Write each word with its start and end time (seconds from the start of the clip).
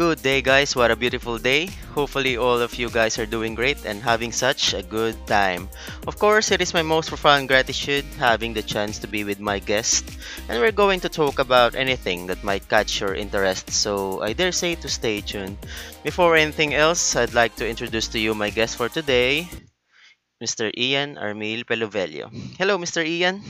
Good 0.00 0.24
day, 0.24 0.40
guys. 0.40 0.72
What 0.72 0.88
a 0.88 0.96
beautiful 0.96 1.36
day. 1.36 1.68
Hopefully, 1.92 2.40
all 2.40 2.56
of 2.56 2.72
you 2.80 2.88
guys 2.88 3.20
are 3.20 3.28
doing 3.28 3.52
great 3.52 3.84
and 3.84 4.00
having 4.00 4.32
such 4.32 4.72
a 4.72 4.80
good 4.80 5.12
time. 5.28 5.68
Of 6.08 6.16
course, 6.16 6.48
it 6.48 6.64
is 6.64 6.72
my 6.72 6.80
most 6.80 7.12
profound 7.12 7.52
gratitude 7.52 8.08
having 8.16 8.56
the 8.56 8.64
chance 8.64 8.96
to 9.04 9.06
be 9.06 9.28
with 9.28 9.44
my 9.44 9.60
guest, 9.60 10.08
and 10.48 10.56
we're 10.56 10.72
going 10.72 11.04
to 11.04 11.12
talk 11.12 11.36
about 11.36 11.76
anything 11.76 12.24
that 12.32 12.40
might 12.40 12.64
catch 12.64 12.96
your 12.96 13.12
interest, 13.12 13.68
so 13.68 14.24
I 14.24 14.32
dare 14.32 14.56
say 14.56 14.72
to 14.80 14.88
stay 14.88 15.20
tuned. 15.20 15.60
Before 16.00 16.32
anything 16.32 16.72
else, 16.72 17.12
I'd 17.12 17.36
like 17.36 17.52
to 17.60 17.68
introduce 17.68 18.08
to 18.16 18.18
you 18.18 18.32
my 18.32 18.48
guest 18.48 18.80
for 18.80 18.88
today, 18.88 19.52
Mr. 20.40 20.72
Ian 20.80 21.20
Armil 21.20 21.68
Pelovello. 21.68 22.32
Hello, 22.56 22.80
Mr. 22.80 23.04
Ian. 23.04 23.44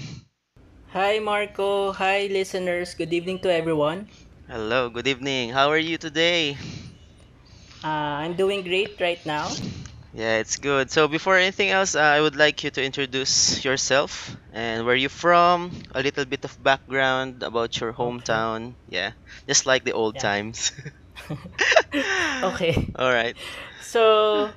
Hi, 0.98 1.22
Marco. 1.22 1.94
Hi, 1.94 2.26
listeners. 2.26 2.98
Good 2.98 3.14
evening 3.14 3.38
to 3.46 3.54
everyone. 3.54 4.10
Hello, 4.50 4.90
good 4.90 5.06
evening. 5.06 5.48
How 5.50 5.70
are 5.70 5.78
you 5.78 5.96
today? 5.96 6.58
Uh, 7.84 7.88
I'm 8.24 8.34
doing 8.36 8.62
great 8.64 9.00
right 9.00 9.24
now. 9.26 9.48
Yeah, 10.12 10.38
it's 10.38 10.56
good. 10.56 10.90
So 10.90 11.08
before 11.08 11.36
anything 11.36 11.70
else, 11.70 11.94
uh, 11.94 12.00
I 12.00 12.20
would 12.20 12.36
like 12.36 12.64
you 12.64 12.70
to 12.72 12.84
introduce 12.84 13.64
yourself 13.64 14.36
and 14.52 14.84
where 14.86 14.96
you're 14.96 15.10
from, 15.10 15.72
a 15.94 16.02
little 16.02 16.24
bit 16.24 16.44
of 16.44 16.56
background 16.62 17.42
about 17.44 17.78
your 17.80 17.92
hometown. 17.92 18.76
Yeah, 18.86 19.12
just 19.48 19.66
like 19.66 19.84
the 19.84 19.92
old 19.92 20.18
Yeah. 20.18 20.20
times. 20.20 20.72
Okay. 22.42 22.88
All 22.96 23.12
right. 23.12 23.36
So, 23.80 24.54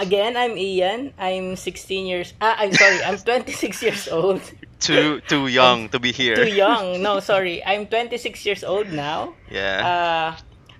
again, 0.00 0.36
I'm 0.36 0.56
Ian. 0.56 1.12
I'm 1.20 1.54
16 1.54 2.06
years. 2.06 2.32
Ah, 2.40 2.56
I'm 2.58 2.72
sorry. 2.72 3.04
I'm 3.04 3.18
26 3.28 3.82
years 3.84 4.08
old. 4.08 4.40
Too 4.80 5.20
too 5.28 5.46
young 5.52 5.92
to 5.92 6.00
be 6.00 6.10
here. 6.10 6.34
too 6.34 6.48
young. 6.48 7.04
No, 7.04 7.20
sorry. 7.32 7.60
I'm 7.62 7.86
26 7.86 8.40
years 8.48 8.64
old 8.64 8.88
now. 8.90 9.36
Yeah. 9.52 9.84
Uh, 9.84 10.28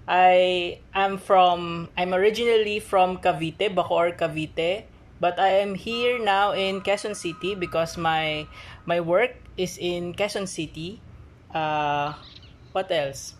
I 0.08 0.80
am 0.96 1.20
from. 1.20 1.88
I'm 2.00 2.16
originally 2.16 2.80
from 2.80 3.20
Cavite, 3.20 3.76
Bacoor, 3.76 4.16
Cavite, 4.16 4.88
but 5.20 5.38
I 5.38 5.60
am 5.60 5.76
here 5.76 6.18
now 6.18 6.56
in 6.56 6.80
Quezon 6.80 7.14
City 7.14 7.54
because 7.54 8.00
my 8.00 8.48
my 8.88 9.04
work 9.04 9.36
is 9.60 9.76
in 9.76 10.16
Quezon 10.16 10.48
City. 10.48 10.98
Uh, 11.52 12.16
what 12.72 12.88
else? 12.90 13.36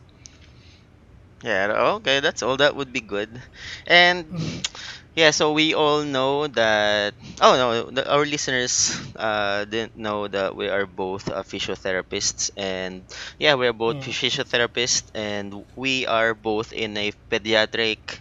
Yeah, 1.41 1.97
okay, 2.05 2.21
that's 2.21 2.45
all. 2.45 2.61
That 2.61 2.77
would 2.77 2.93
be 2.93 3.01
good. 3.01 3.41
And. 3.89 4.29
yeah, 5.15 5.31
so 5.31 5.53
we 5.53 5.75
all 5.75 6.03
know 6.05 6.47
that. 6.49 7.15
Oh 7.41 7.55
no, 7.57 7.91
the, 7.91 8.05
our 8.11 8.25
listeners 8.27 8.97
uh, 9.17 9.65
didn't 9.65 9.97
know 9.97 10.29
that 10.29 10.55
we 10.57 10.69
are 10.69 10.87
both 10.87 11.29
uh, 11.29 11.43
physiotherapists, 11.43 12.51
and 12.57 13.05
yeah, 13.39 13.55
we 13.55 13.67
are 13.67 13.73
both 13.77 14.01
Yeah. 14.01 14.07
physiotherapists, 14.07 15.11
and 15.15 15.65
we 15.77 16.07
are 16.07 16.35
both 16.35 16.73
in 16.73 16.97
a 16.97 17.13
pediatric. 17.31 18.21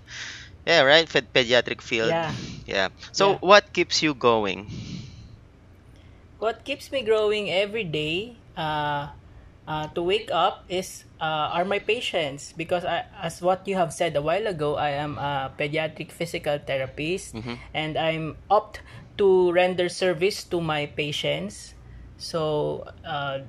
Yeah, 0.65 0.81
right, 0.83 1.07
Ped- 1.09 1.33
pediatric 1.33 1.81
field. 1.81 2.15
Yeah. 2.15 2.35
Yeah. 2.65 2.89
So 3.11 3.35
Yeah. 3.35 3.39
what 3.41 3.73
keeps 3.73 4.01
you 4.03 4.13
going? 4.15 4.69
What 6.37 6.65
keeps 6.65 6.91
me 6.91 7.03
growing 7.03 7.49
every 7.51 7.83
day 7.83 8.41
uh, 8.57 9.09
uh, 9.69 9.87
to 9.93 10.01
wake 10.01 10.31
up 10.33 10.65
is 10.67 11.05
uh, 11.21 11.53
are 11.53 11.63
my 11.63 11.77
patients 11.79 12.53
because 12.57 12.83
I, 12.83 13.05
as 13.21 13.41
what 13.41 13.67
you 13.67 13.75
have 13.75 13.93
said 13.93 14.15
a 14.17 14.21
while 14.21 14.47
ago, 14.47 14.75
I 14.75 14.89
am 14.97 15.17
a 15.17 15.53
pediatric 15.57 16.11
physical 16.11 16.57
therapist 16.57 17.35
Mm-hmm. 17.35 17.55
and 17.73 17.97
I'm 17.97 18.37
opt 18.49 18.81
to 19.19 19.51
render 19.53 19.87
service 19.87 20.43
to 20.45 20.59
my 20.59 20.87
patients. 20.87 21.75
So 22.17 22.89
uh, 23.05 23.45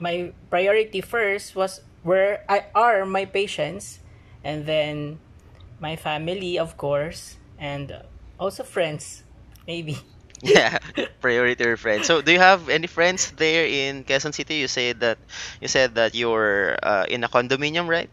my 0.00 0.32
priority 0.48 1.00
first 1.00 1.56
was 1.56 1.82
where 2.04 2.44
I 2.48 2.66
are 2.74 3.04
my 3.04 3.24
patients 3.26 3.98
and 4.44 4.64
then 4.66 5.18
my 5.80 5.96
family 5.96 6.58
of 6.58 6.76
course 6.78 7.36
and 7.58 7.98
also 8.38 8.62
friends 8.62 9.24
maybe. 9.66 9.98
Yeah, 10.42 10.78
priority 11.20 11.64
or 11.64 11.76
friends. 11.76 12.06
So, 12.06 12.20
do 12.22 12.32
you 12.32 12.38
have 12.38 12.68
any 12.68 12.86
friends 12.86 13.30
there 13.32 13.66
in 13.66 14.04
Quezon 14.04 14.34
City? 14.34 14.56
You 14.56 14.68
said 14.68 15.00
that 15.00 15.18
you 15.60 15.68
said 15.68 15.94
that 15.96 16.14
you're 16.14 16.76
uh, 16.82 17.04
in 17.08 17.24
a 17.24 17.28
condominium, 17.28 17.88
right? 17.88 18.10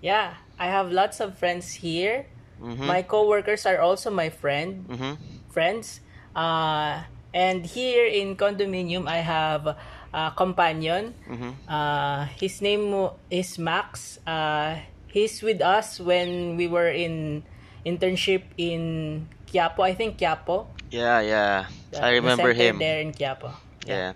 Yeah, 0.00 0.34
I 0.58 0.66
have 0.66 0.90
lots 0.92 1.20
of 1.20 1.38
friends 1.38 1.72
here. 1.82 2.26
Mm-hmm. 2.60 2.86
My 2.86 3.02
coworkers 3.02 3.66
are 3.66 3.80
also 3.80 4.10
my 4.10 4.28
friend 4.30 4.88
Mm-hmm. 4.88 5.14
friends. 5.50 6.00
Uh, 6.34 7.02
and 7.32 7.64
here 7.66 8.06
in 8.06 8.36
condominium, 8.36 9.06
I 9.08 9.18
have 9.18 9.76
a 10.12 10.32
companion. 10.36 11.14
Mm-hmm. 11.28 11.50
Uh, 11.68 12.26
his 12.36 12.60
name 12.60 13.08
is 13.30 13.58
Max. 13.58 14.18
Uh, 14.26 14.78
he's 15.06 15.42
with 15.42 15.60
us 15.60 16.00
when 16.00 16.56
we 16.56 16.66
were 16.68 16.88
in 16.90 17.44
internship 17.84 18.42
in 18.56 19.28
Quiapo. 19.46 19.80
I 19.84 19.94
think 19.94 20.18
Quiapo. 20.18 20.66
Yeah, 20.90 21.20
yeah. 21.20 21.66
The, 21.90 22.02
I 22.04 22.10
remember 22.10 22.52
him. 22.52 22.78
there 22.78 23.00
in 23.00 23.12
Quiapo. 23.12 23.54
Yeah. 23.86 23.96
Yeah. 23.96 24.12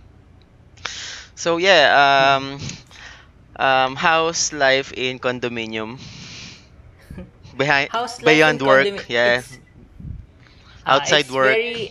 So 1.34 1.56
yeah, 1.58 2.36
um, 2.36 2.58
um, 3.56 3.96
how's 3.96 4.52
life 4.52 4.92
in 4.92 5.18
condominium? 5.18 5.98
Behind, 7.56 7.90
in 7.94 8.24
beyond 8.24 8.62
work, 8.62 9.08
yeah. 9.08 9.42
Uh, 10.86 10.96
Outside 10.96 11.30
work, 11.30 11.60
very 11.62 11.90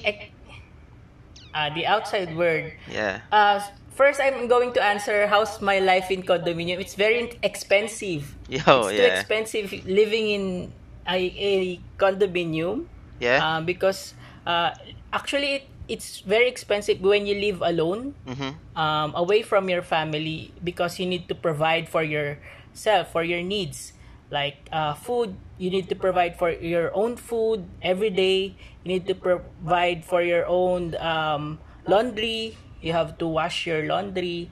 uh, 1.54 1.70
the 1.74 1.86
outside 1.86 2.36
world. 2.36 2.72
yeah. 2.88 3.22
Uh, 3.32 3.60
first, 3.96 4.20
I'm 4.22 4.48
going 4.48 4.74
to 4.74 4.84
answer 4.84 5.28
how's 5.28 5.62
my 5.62 5.80
life 5.80 6.12
in 6.12 6.24
condominium. 6.24 6.80
It's 6.80 6.96
very 6.96 7.32
expensive. 7.44 8.36
Yo, 8.48 8.88
It's 8.88 8.96
too 8.96 9.04
yeah. 9.04 9.08
expensive 9.08 9.72
living 9.86 10.28
in 10.30 10.74
a, 11.08 11.18
a 11.18 11.80
condominium 11.98 12.88
Yeah. 13.20 13.44
uh, 13.44 13.62
because 13.62 14.14
uh, 14.46 14.72
actually 15.12 15.54
it, 15.62 15.64
it's 15.88 16.20
very 16.22 16.48
expensive 16.48 17.02
when 17.02 17.26
you 17.26 17.36
live 17.36 17.62
alone 17.62 18.16
Mm-hmm. 18.28 18.52
um, 18.80 19.14
away 19.16 19.42
from 19.42 19.70
your 19.70 19.82
family 19.82 20.54
because 20.64 21.00
you 21.00 21.06
need 21.06 21.28
to 21.28 21.36
provide 21.36 21.90
for 21.90 22.04
yourself 22.04 23.12
for 23.12 23.24
your 23.24 23.42
needs. 23.42 23.94
Like 24.32 24.68
uh, 24.72 24.94
food 24.96 25.36
you 25.60 25.70
need 25.70 25.90
to 25.90 25.96
provide 25.96 26.38
for 26.40 26.50
your 26.50 26.90
own 26.96 27.16
food 27.18 27.66
every 27.82 28.10
day. 28.10 28.56
You 28.84 28.88
need 28.98 29.08
to 29.08 29.16
provide 29.16 30.06
for 30.06 30.22
your 30.24 30.46
own 30.48 30.96
um, 30.98 31.60
laundry. 31.88 32.58
You 32.82 32.94
have 32.94 33.18
to 33.20 33.28
wash 33.28 33.68
your 33.68 33.86
laundry. 33.86 34.50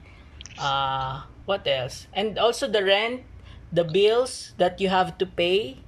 Uh, 0.58 1.22
what 1.44 1.66
else? 1.66 2.06
And 2.12 2.38
also 2.38 2.68
the 2.68 2.84
rent 2.84 3.22
the 3.72 3.84
bills 3.84 4.52
that 4.58 4.80
you 4.80 4.88
have 4.88 5.16
to 5.18 5.26
pay 5.26 5.78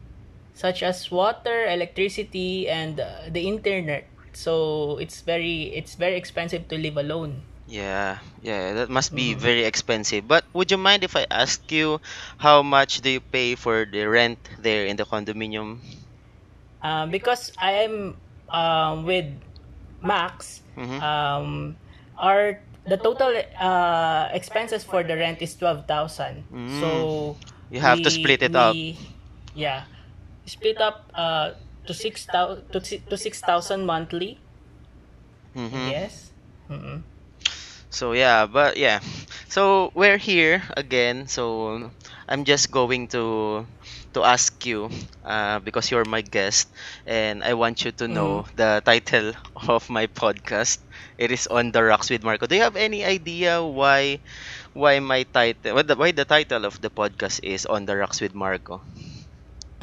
such 0.54 0.82
as 0.82 1.10
water 1.10 1.66
electricity 1.66 2.68
and 2.68 3.00
uh, 3.00 3.28
the 3.30 3.46
internet 3.48 4.08
so 4.32 4.98
it's 4.98 5.22
very 5.22 5.74
it's 5.74 5.94
very 5.94 6.16
expensive 6.16 6.68
to 6.68 6.78
live 6.78 6.96
alone 6.96 7.42
Yeah, 7.66 8.18
yeah, 8.42 8.74
that 8.74 8.90
must 8.90 9.14
be 9.14 9.34
Mhm. 9.34 9.38
very 9.38 9.64
expensive. 9.64 10.26
But 10.28 10.44
would 10.52 10.70
you 10.70 10.78
mind 10.78 11.04
if 11.04 11.16
I 11.16 11.26
ask 11.30 11.62
you 11.72 12.00
how 12.38 12.62
much 12.62 13.00
do 13.00 13.10
you 13.10 13.20
pay 13.20 13.54
for 13.56 13.86
the 13.86 14.04
rent 14.08 14.38
there 14.58 14.86
in 14.86 14.96
the 14.96 15.04
condominium? 15.06 15.80
Um, 16.82 17.10
because 17.10 17.52
I 17.60 17.84
am 17.88 18.16
um, 18.50 19.04
with 19.04 19.26
Max, 20.02 20.62
Mm-hmm. 20.76 21.00
um, 21.02 21.76
our 22.18 22.60
the 22.86 22.96
total 22.98 23.32
uh, 23.58 24.28
expenses 24.32 24.84
for 24.84 25.02
the 25.02 25.16
rent 25.16 25.40
is 25.42 25.54
twelve 25.56 25.86
thousand. 25.86 26.44
Mm. 26.52 26.68
So 26.80 27.36
You 27.70 27.80
have 27.80 28.02
to 28.02 28.10
split 28.10 28.42
it 28.42 28.54
up. 28.54 28.78
yeah 29.54 29.84
split 30.46 30.80
up 30.80 31.10
uh, 31.14 31.52
to 31.86 31.94
six 31.94 32.26
thousand 32.26 32.68
to, 32.72 32.80
to 32.80 33.16
six 33.16 33.40
thousand 33.40 33.86
monthly. 33.86 34.40
Mm-hmm. 35.56 35.88
Yes. 35.88 36.32
Mm-mm. 36.70 37.02
So 37.90 38.12
yeah, 38.12 38.46
but 38.46 38.76
yeah. 38.76 39.00
So 39.48 39.90
we're 39.94 40.18
here 40.18 40.62
again. 40.76 41.26
So 41.28 41.90
I'm 42.28 42.44
just 42.44 42.70
going 42.70 43.08
to 43.14 43.66
to 44.14 44.22
ask 44.24 44.64
you 44.66 44.90
uh, 45.24 45.58
because 45.60 45.90
you're 45.90 46.04
my 46.04 46.20
guest 46.22 46.68
and 47.06 47.42
I 47.44 47.54
want 47.54 47.84
you 47.84 47.92
to 48.00 48.06
know 48.08 48.44
Mm. 48.44 48.56
the 48.56 48.70
title 48.84 49.32
of 49.56 49.88
my 49.90 50.06
podcast. 50.06 50.78
It 51.18 51.30
is 51.32 51.46
on 51.46 51.72
the 51.72 51.82
rocks 51.84 52.10
with 52.10 52.22
Marco. 52.24 52.46
Do 52.46 52.56
you 52.56 52.62
have 52.62 52.76
any 52.76 53.04
idea 53.04 53.62
why 53.62 54.20
why 54.72 54.98
my 55.00 55.24
title 55.24 55.74
what 55.74 55.86
the, 55.88 55.96
why 55.96 56.12
the 56.12 56.24
title 56.26 56.64
of 56.64 56.80
the 56.80 56.90
podcast 56.90 57.40
is 57.42 57.66
on 57.66 57.86
the 57.86 57.96
rocks 57.96 58.20
with 58.20 58.34
Marco? 58.34 58.82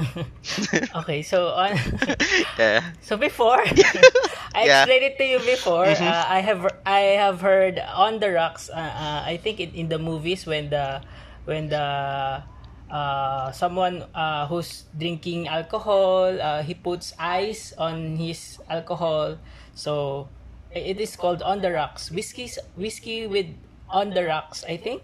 okay, 0.95 1.21
so 1.21 1.47
on. 1.55 1.77
yeah. 2.57 2.91
So 3.01 3.17
before, 3.17 3.61
I 4.55 4.63
Yeah. 4.63 4.69
explained 4.69 5.03
it 5.03 5.17
to 5.17 5.25
you 5.25 5.39
before. 5.39 5.85
Mhm. 5.85 6.01
Uh, 6.01 6.25
I 6.27 6.39
have 6.41 6.65
I 6.85 7.17
have 7.19 7.41
heard 7.41 7.79
on 7.79 8.19
the 8.19 8.31
rocks. 8.31 8.69
Uh, 8.69 8.77
uh, 8.79 9.21
I 9.25 9.37
think 9.41 9.59
in, 9.59 9.71
in 9.75 9.87
the 9.89 9.99
movies 9.99 10.45
when 10.45 10.69
the 10.69 11.01
when 11.45 11.69
the 11.69 12.43
uh, 12.89 13.51
someone 13.51 14.03
uh, 14.13 14.47
who's 14.47 14.85
drinking 14.97 15.47
alcohol, 15.47 16.33
uh, 16.41 16.61
he 16.63 16.73
puts 16.73 17.13
ice 17.19 17.73
on 17.77 18.15
his 18.17 18.59
alcohol. 18.69 19.37
So 19.73 20.29
it 20.71 20.99
is 20.99 21.15
called 21.15 21.41
on 21.41 21.61
the 21.61 21.71
rocks. 21.71 22.11
Whiskey 22.11 22.49
whiskey 22.75 23.27
with 23.27 23.47
on 23.89 24.11
the 24.13 24.25
rocks. 24.25 24.63
I 24.67 24.77
think. 24.77 25.03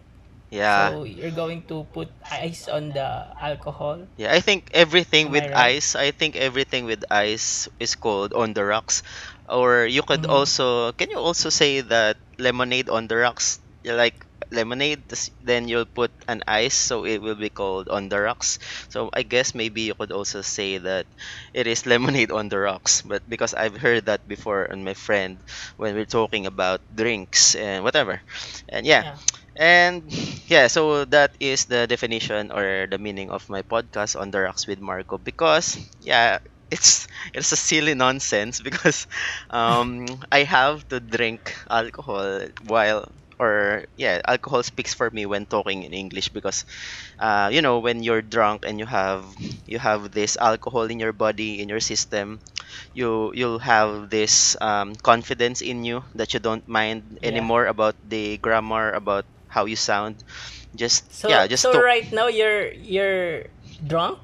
Yeah. 0.50 0.98
So 0.98 1.04
you're 1.04 1.32
going 1.32 1.64
to 1.68 1.86
put 1.94 2.10
ice 2.32 2.68
on 2.68 2.92
the 2.94 3.34
alcohol. 3.40 4.08
Yeah, 4.18 4.34
I 4.34 4.40
think 4.42 4.70
everything 4.74 5.30
Am 5.30 5.36
with 5.36 5.48
I 5.48 5.50
right? 5.50 5.78
ice, 5.78 5.96
I 5.96 6.12
think 6.12 6.36
everything 6.36 6.86
with 6.86 7.04
ice 7.10 7.68
is 7.80 7.96
called 7.96 8.34
on 8.34 8.54
the 8.54 8.64
rocks. 8.66 9.02
Or 9.48 9.86
you 9.86 10.04
could 10.04 10.26
Mhm. 10.26 10.28
also, 10.28 10.92
can 10.94 11.10
you 11.10 11.18
also 11.18 11.50
say 11.50 11.82
that 11.82 12.18
lemonade 12.38 12.90
on 12.90 13.08
the 13.08 13.16
rocks? 13.18 13.60
Like 13.84 14.26
lemonade, 14.52 15.08
then 15.42 15.68
you'll 15.68 15.86
put 15.90 16.12
an 16.28 16.44
ice, 16.48 16.76
so 16.76 17.06
it 17.06 17.22
will 17.22 17.36
be 17.36 17.50
called 17.50 17.90
on 17.90 18.10
the 18.10 18.20
rocks. 18.22 18.60
So 18.90 19.10
I 19.14 19.24
guess 19.24 19.56
maybe 19.56 19.82
you 19.90 19.96
could 19.96 20.12
also 20.12 20.42
say 20.42 20.78
that 20.78 21.08
it 21.54 21.68
is 21.68 21.86
lemonade 21.90 22.32
on 22.32 22.50
the 22.50 22.60
rocks. 22.60 23.02
But 23.02 23.24
because 23.28 23.54
I've 23.54 23.78
heard 23.78 24.06
that 24.08 24.28
before 24.28 24.70
on 24.72 24.84
my 24.84 24.94
friend 24.94 25.42
when 25.78 25.96
we're 25.96 26.06
talking 26.10 26.46
about 26.46 26.82
drinks 26.94 27.56
and 27.56 27.84
whatever. 27.84 28.22
And 28.70 28.86
yeah, 28.86 29.04
Yeah. 29.04 29.18
And 29.58 30.04
yeah, 30.48 30.68
so 30.68 31.06
that 31.06 31.36
is 31.40 31.66
the 31.66 31.88
definition 31.88 32.52
or 32.52 32.88
the 32.90 32.98
meaning 32.98 33.32
of 33.32 33.48
my 33.50 33.62
podcast 33.64 34.20
on 34.20 34.32
the 34.32 34.42
rocks 34.42 34.68
with 34.68 34.80
Marco 34.80 35.18
because 35.18 35.78
yeah, 36.00 36.40
it's 36.72 37.08
it's 37.34 37.52
a 37.52 37.58
silly 37.60 37.96
nonsense 37.96 38.62
because 38.68 39.08
um 39.50 40.06
I 40.32 40.44
have 40.44 40.88
to 40.90 41.00
drink 41.00 41.56
alcohol 41.70 42.48
while 42.68 43.12
or 43.40 43.86
yeah, 43.98 44.22
alcohol 44.28 44.64
speaks 44.64 44.94
for 44.94 45.10
me 45.12 45.26
when 45.26 45.46
talking 45.46 45.84
in 45.84 45.94
English 45.94 46.30
because 46.30 46.66
uh 47.20 47.50
you 47.52 47.62
know 47.62 47.80
when 47.80 48.04
you're 48.04 48.22
drunk 48.22 48.64
and 48.66 48.80
you 48.80 48.86
have 48.86 49.26
you 49.66 49.80
have 49.80 50.12
this 50.12 50.38
alcohol 50.38 50.84
in 50.90 51.00
your 51.00 51.14
body 51.14 51.62
in 51.62 51.70
your 51.70 51.82
system 51.82 52.40
you 52.94 53.32
you'll 53.36 53.60
have 53.60 54.10
this 54.10 54.56
um, 54.62 54.96
confidence 54.96 55.62
in 55.62 55.84
you 55.84 56.04
that 56.16 56.34
you 56.34 56.40
don't 56.40 56.68
mind 56.68 57.20
Yeah. 57.22 57.28
anymore 57.28 57.66
about 57.68 57.96
the 58.04 58.38
grammar 58.38 58.92
about 58.92 59.26
how 59.48 59.66
you 59.66 59.76
sound 59.76 60.24
just 60.76 61.06
So 61.12 61.28
yeah 61.28 61.48
just 61.48 61.64
so 61.64 61.72
to 61.72 61.84
right 61.84 62.10
now 62.12 62.28
you're 62.28 62.72
you're 62.74 63.46
drunk? 63.86 64.20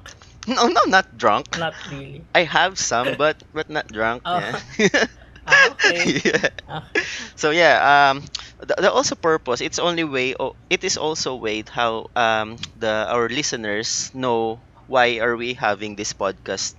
no 0.46 0.66
no 0.68 0.80
not 0.86 1.06
drunk 1.16 1.46
Not 1.54 1.74
really. 1.90 2.26
i 2.34 2.44
have 2.44 2.78
some 2.78 3.16
but 3.16 3.42
but 3.52 3.68
not 3.68 3.86
drunk 3.88 4.22
Oh. 4.24 4.38
yeah. 4.38 4.56
Ah, 5.46 5.68
okay. 5.72 6.16
yeah. 6.24 6.48
Ah, 6.68 6.88
so 7.36 7.50
yeah 7.50 7.76
um 8.10 8.24
the, 8.60 8.74
the 8.78 8.90
also 8.90 9.14
purpose 9.14 9.60
it's 9.60 9.78
only 9.78 10.04
way 10.04 10.34
oh, 10.38 10.56
it 10.70 10.84
is 10.84 10.96
also 10.96 11.36
way 11.36 11.64
how 11.68 12.06
um 12.16 12.56
the 12.76 13.06
our 13.08 13.28
listeners 13.28 14.10
know 14.14 14.64
why 14.86 15.18
are 15.18 15.36
we 15.36 15.54
having 15.54 15.96
this 15.96 16.12
podcast? 16.12 16.74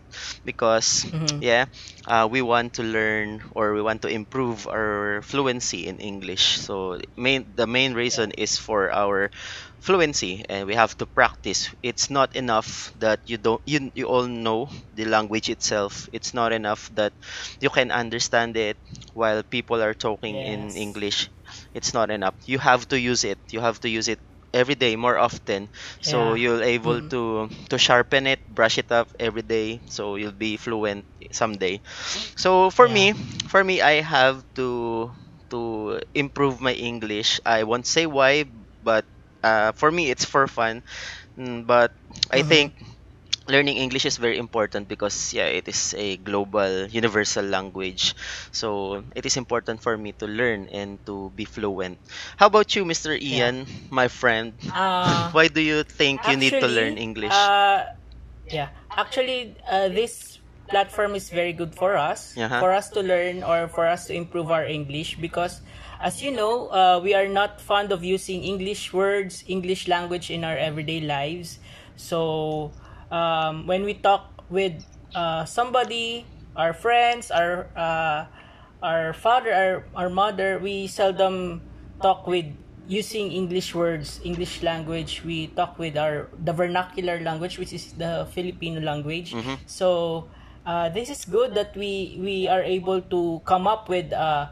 Because 0.45 1.05
mhm. 1.11 1.41
yeah 1.41 1.65
uh, 2.07 2.27
we 2.29 2.41
want 2.41 2.73
to 2.75 2.83
learn 2.83 3.43
or 3.51 3.73
we 3.73 3.81
want 3.81 4.01
to 4.03 4.09
improve 4.09 4.67
our 4.67 5.21
fluency 5.21 5.87
in 5.87 5.99
english. 5.99 6.59
So 6.59 6.99
main 7.17 7.53
the 7.55 7.67
main 7.67 7.93
reason 7.93 8.31
is 8.37 8.57
for 8.57 8.91
our 8.91 9.31
fluency 9.79 10.45
and 10.49 10.67
we 10.67 10.75
have 10.75 10.95
to 10.97 11.05
practice. 11.05 11.73
It's 11.83 12.09
not 12.09 12.35
enough 12.35 12.91
that 12.97 13.21
you 13.25 13.37
don't 13.37 13.61
you, 13.65 13.91
you 13.95 14.05
all 14.07 14.27
know 14.27 14.69
the 14.93 15.05
language 15.05 15.49
itself. 15.49 16.07
It's 16.13 16.33
not 16.33 16.51
enough 16.53 16.89
that 16.93 17.13
you 17.59 17.69
can 17.69 17.91
understand 17.91 18.57
it 18.57 18.77
while 19.13 19.43
people 19.43 19.81
are 19.81 19.93
talking 19.95 20.41
in 20.41 20.75
english. 20.75 21.29
It's 21.73 21.93
not 21.93 22.09
enough. 22.11 22.35
You 22.45 22.59
have 22.59 22.87
to 22.89 22.99
use 22.99 23.23
it. 23.23 23.39
You 23.51 23.61
have 23.61 23.79
to 23.81 23.89
use 23.89 24.07
it 24.07 24.19
every 24.55 24.75
day 24.75 24.95
more 24.95 25.17
often 25.19 25.69
so 26.01 26.33
Yeah. 26.33 26.39
you'll 26.39 26.63
able 26.63 27.01
Mhm. 27.01 27.11
to 27.11 27.51
to 27.69 27.77
sharpen 27.77 28.27
it 28.27 28.39
brush 28.47 28.79
it 28.79 28.91
up 28.91 29.09
every 29.19 29.43
day 29.43 29.81
so 29.91 30.15
you'll 30.15 30.35
be 30.35 30.55
fluent 30.57 31.05
someday 31.31 31.81
so 32.35 32.69
for 32.71 32.87
Yeah. 32.87 32.89
me 32.89 33.13
for 33.47 33.63
me 33.63 33.81
i 33.81 34.01
have 34.01 34.43
to 34.55 35.11
to 35.49 35.99
improve 36.15 36.61
my 36.61 36.73
english 36.73 37.39
i 37.45 37.63
won't 37.63 37.87
say 37.87 38.05
why 38.07 38.45
but 38.81 39.05
uh, 39.43 39.71
for 39.73 39.91
me 39.91 40.09
it's 40.11 40.25
for 40.25 40.47
fun 40.47 40.83
Mm, 41.37 41.65
but 41.67 41.91
i 42.31 42.41
Mhm. 42.41 42.43
think 42.43 42.73
learning 43.47 43.77
english 43.77 44.05
is 44.05 44.17
very 44.17 44.37
important 44.37 44.87
because 44.87 45.33
yeah 45.33 45.45
it 45.45 45.67
is 45.67 45.93
a 45.97 46.17
global 46.17 46.87
universal 46.89 47.45
language 47.45 48.15
so 48.51 49.03
it 49.15 49.25
is 49.25 49.37
important 49.37 49.81
for 49.81 49.97
me 49.97 50.11
to 50.13 50.25
learn 50.27 50.67
and 50.71 50.99
to 51.05 51.29
be 51.35 51.45
fluent 51.45 51.97
how 52.37 52.47
about 52.47 52.75
you 52.75 52.85
mr 52.85 53.13
Yeah. 53.19 53.51
ian 53.51 53.65
my 53.89 54.07
friend 54.07 54.53
Uh, 54.73 55.29
why 55.35 55.47
do 55.47 55.61
you 55.61 55.83
think 55.83 56.27
you 56.27 56.37
need 56.37 56.57
to 56.59 56.67
learn 56.67 56.97
english 56.97 57.33
Uh, 57.33 57.85
yeah. 58.49 58.69
Actually, 58.91 59.55
uh, 59.69 59.87
this 59.89 60.39
platform 60.69 61.15
is 61.15 61.29
very 61.29 61.53
good 61.53 61.75
for 61.75 61.95
us, 61.97 62.37
Uh-huh. 62.37 62.59
for 62.59 62.71
us 62.73 62.89
to 62.89 63.01
learn 63.01 63.43
or 63.43 63.67
for 63.67 63.85
us 63.87 64.07
to 64.07 64.13
improve 64.13 64.49
our 64.51 64.65
English 64.65 65.17
because, 65.21 65.61
as 66.01 66.21
you 66.21 66.31
know, 66.31 66.67
uh, 66.69 66.99
we 67.01 67.13
are 67.13 67.27
not 67.27 67.61
fond 67.61 67.91
of 67.91 68.03
using 68.03 68.43
English 68.43 68.93
words, 68.93 69.43
English 69.47 69.87
language 69.87 70.29
in 70.31 70.43
our 70.43 70.57
everyday 70.57 71.01
lives. 71.01 71.59
So, 71.95 72.71
um, 73.11 73.67
when 73.67 73.83
we 73.83 73.93
talk 73.95 74.43
with 74.49 74.73
uh, 75.15 75.45
somebody, 75.45 76.25
our 76.55 76.73
friends, 76.73 77.31
our 77.31 77.67
uh, 77.75 78.25
our 78.83 79.13
father, 79.13 79.51
our, 79.53 79.75
our 79.95 80.09
mother, 80.09 80.59
we 80.59 80.87
seldom 80.87 81.61
talk 82.01 82.27
with 82.27 82.45
using 82.87 83.31
English 83.31 83.73
words, 83.73 84.21
English 84.23 84.61
language. 84.61 85.23
We 85.25 85.47
talk 85.47 85.79
with 85.79 85.97
our 85.97 86.29
the 86.37 86.53
vernacular 86.53 87.19
language, 87.19 87.57
which 87.57 87.73
is 87.73 87.93
the 87.97 88.27
Filipino 88.31 88.81
language. 88.81 89.33
Mhm. 89.33 89.57
So 89.65 90.27
uh, 90.65 90.89
this 90.89 91.09
is 91.09 91.25
good 91.25 91.55
that 91.55 91.73
we 91.75 92.17
we 92.21 92.47
are 92.47 92.61
able 92.61 93.01
to 93.09 93.41
come 93.45 93.65
up 93.65 93.89
with 93.89 94.13
uh, 94.13 94.47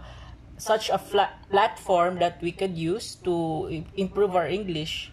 such 0.57 0.89
a 0.89 0.97
flat 0.97 1.45
platform 1.49 2.17
that 2.19 2.41
we 2.41 2.51
could 2.51 2.77
use 2.77 3.15
to 3.25 3.69
improve 3.97 4.35
our 4.35 4.47
English. 4.47 5.11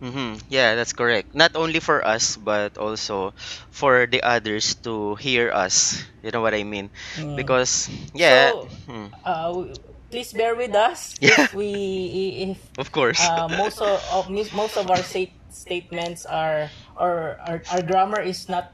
Hmm 0.00 0.34
Yeah, 0.48 0.74
that's 0.74 0.92
correct. 0.92 1.34
Not 1.34 1.56
only 1.56 1.80
for 1.80 2.04
us, 2.04 2.36
but 2.36 2.76
also 2.78 3.34
for 3.70 4.06
the 4.06 4.22
others 4.22 4.74
to 4.84 5.14
hear 5.16 5.50
us. 5.52 6.02
You 6.22 6.30
know 6.30 6.40
what 6.42 6.54
I 6.54 6.64
mean? 6.64 6.90
Mm. 7.16 7.36
Because 7.36 7.88
yeah, 8.14 8.52
So, 8.54 8.70
hmm, 8.86 9.08
uh, 9.24 9.48
w- 9.52 9.76
please 10.10 10.32
bear 10.32 10.54
with 10.54 10.74
us 10.74 11.16
Yeah. 11.20 11.46
if 11.46 11.52
we 11.52 12.50
if 12.52 12.60
of 12.78 12.90
course. 12.92 13.30
uh, 13.36 13.48
most 13.48 13.80
of, 13.80 14.02
of 14.10 14.28
most 14.52 14.76
of 14.76 14.90
our 14.90 15.02
state 15.02 15.34
statements 15.50 16.24
are 16.26 16.72
or 16.96 17.38
our, 17.44 17.62
our 17.68 17.82
grammar 17.82 18.20
is 18.20 18.48
not 18.48 18.72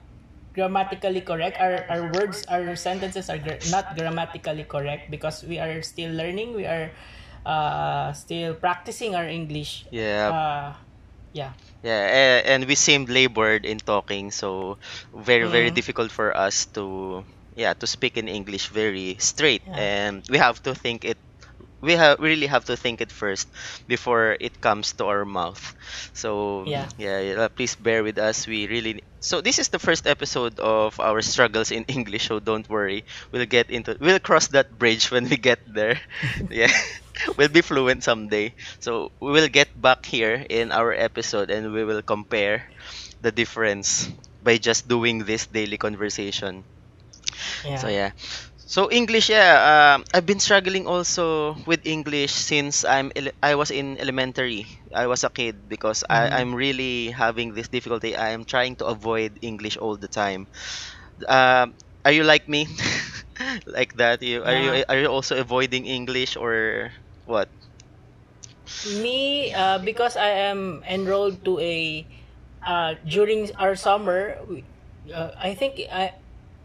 grammatically 0.54 1.20
correct 1.20 1.56
our, 1.60 1.84
our 1.88 2.06
words 2.08 2.44
our 2.48 2.74
sentences 2.76 3.28
are 3.30 3.38
gra- 3.38 3.60
not 3.64 3.94
grammatically 3.96 4.64
correct 4.64 5.10
because 5.10 5.42
we 5.44 5.58
are 5.58 5.82
still 5.82 6.12
learning 6.12 6.54
we 6.54 6.64
are 6.66 6.92
uh, 7.46 8.12
still 8.12 8.54
practicing 8.54 9.14
our 9.14 9.26
english 9.26 9.86
yeah, 9.90 10.32
uh, 10.32 10.72
yeah 11.32 11.54
yeah, 11.82 12.02
a- 12.40 12.44
and 12.46 12.66
we 12.66 12.74
seemed 12.74 13.08
labored 13.08 13.64
in 13.64 13.78
talking, 13.78 14.30
so 14.30 14.78
very 15.14 15.46
very 15.48 15.70
Mhm. 15.70 15.72
difficult 15.72 16.10
for 16.12 16.36
us 16.36 16.66
to 16.74 17.24
yeah 17.54 17.74
to 17.74 17.86
speak 17.86 18.16
in 18.16 18.28
English 18.28 18.68
very 18.68 19.16
straight, 19.20 19.62
Yeah. 19.66 19.76
and 19.76 20.24
we 20.30 20.38
have 20.38 20.62
to 20.64 20.74
think 20.74 21.04
it. 21.04 21.18
We 21.80 21.92
have 21.94 22.18
really 22.20 22.46
have 22.46 22.64
to 22.66 22.76
think 22.76 23.00
it 23.00 23.10
first 23.12 23.48
before 23.88 24.36
it 24.40 24.60
comes 24.60 24.92
to 25.00 25.06
our 25.06 25.24
mouth. 25.24 25.60
So 26.14 26.64
Yeah. 26.64 26.90
yeah, 26.96 27.20
yeah, 27.20 27.48
please 27.48 27.74
bear 27.76 28.02
with 28.04 28.18
us. 28.18 28.46
We 28.46 28.66
really 28.68 29.02
so 29.20 29.40
this 29.40 29.58
is 29.58 29.68
the 29.68 29.78
first 29.78 30.06
episode 30.06 30.58
of 30.60 30.98
our 31.00 31.20
struggles 31.22 31.70
in 31.70 31.84
English. 31.92 32.28
So 32.28 32.40
don't 32.40 32.68
worry, 32.68 33.04
we'll 33.32 33.46
get 33.46 33.70
into 33.70 33.96
we'll 34.00 34.20
cross 34.20 34.48
that 34.54 34.70
bridge 34.70 35.10
when 35.10 35.28
we 35.28 35.36
get 35.36 35.60
there. 35.66 36.00
yeah, 36.50 36.72
we'll 37.38 37.48
be 37.52 37.62
fluent 37.62 38.02
someday. 38.04 38.54
So 38.80 39.10
we 39.20 39.32
will 39.32 39.48
get 39.48 39.68
back 39.74 40.04
here 40.06 40.44
in 40.48 40.72
our 40.72 40.92
episode 40.92 41.50
and 41.50 41.72
we 41.72 41.84
will 41.84 42.02
compare 42.02 42.64
the 43.20 43.32
difference 43.32 44.08
by 44.42 44.58
just 44.58 44.88
doing 44.88 45.24
this 45.24 45.46
daily 45.46 45.78
conversation. 45.78 46.64
yeah 47.62 47.72
So 47.74 47.88
yeah. 47.88 48.12
So 48.56 48.90
English, 48.90 49.28
yeah. 49.30 49.94
Um, 49.96 50.04
I've 50.14 50.26
been 50.26 50.40
struggling 50.40 50.86
also 50.86 51.54
with 51.66 51.84
English 51.86 52.32
since 52.32 52.84
I'm 52.84 53.12
ele- 53.16 53.36
I 53.42 53.54
was 53.54 53.70
in 53.70 53.98
elementary. 53.98 54.66
I 54.94 55.06
was 55.06 55.24
a 55.24 55.30
kid 55.30 55.68
because 55.68 56.04
Mhm. 56.10 56.10
I, 56.10 56.40
I'm 56.40 56.54
really 56.54 57.10
having 57.10 57.54
this 57.54 57.68
difficulty. 57.68 58.16
I 58.16 58.30
am 58.32 58.44
trying 58.44 58.76
to 58.82 58.86
avoid 58.86 59.38
English 59.42 59.76
all 59.76 59.96
the 59.98 60.08
time. 60.08 60.48
Um, 61.28 61.74
are 62.04 62.12
you 62.12 62.24
like 62.24 62.48
me? 62.48 62.66
like 63.66 63.92
that? 64.00 64.22
You 64.22 64.44
are 64.44 64.56
you 64.56 64.84
are 64.88 64.98
you 64.98 65.08
also 65.08 65.36
avoiding 65.38 65.86
English 65.86 66.36
or 66.36 66.92
what? 67.26 67.48
me 68.98 69.52
uh, 69.52 69.78
because 69.78 70.16
i 70.16 70.28
am 70.28 70.82
enrolled 70.88 71.44
to 71.44 71.58
a 71.60 72.06
uh, 72.66 72.94
during 73.06 73.50
our 73.56 73.74
summer 73.74 74.38
uh, 75.12 75.30
i 75.38 75.54
think 75.54 75.80
I, 75.92 76.14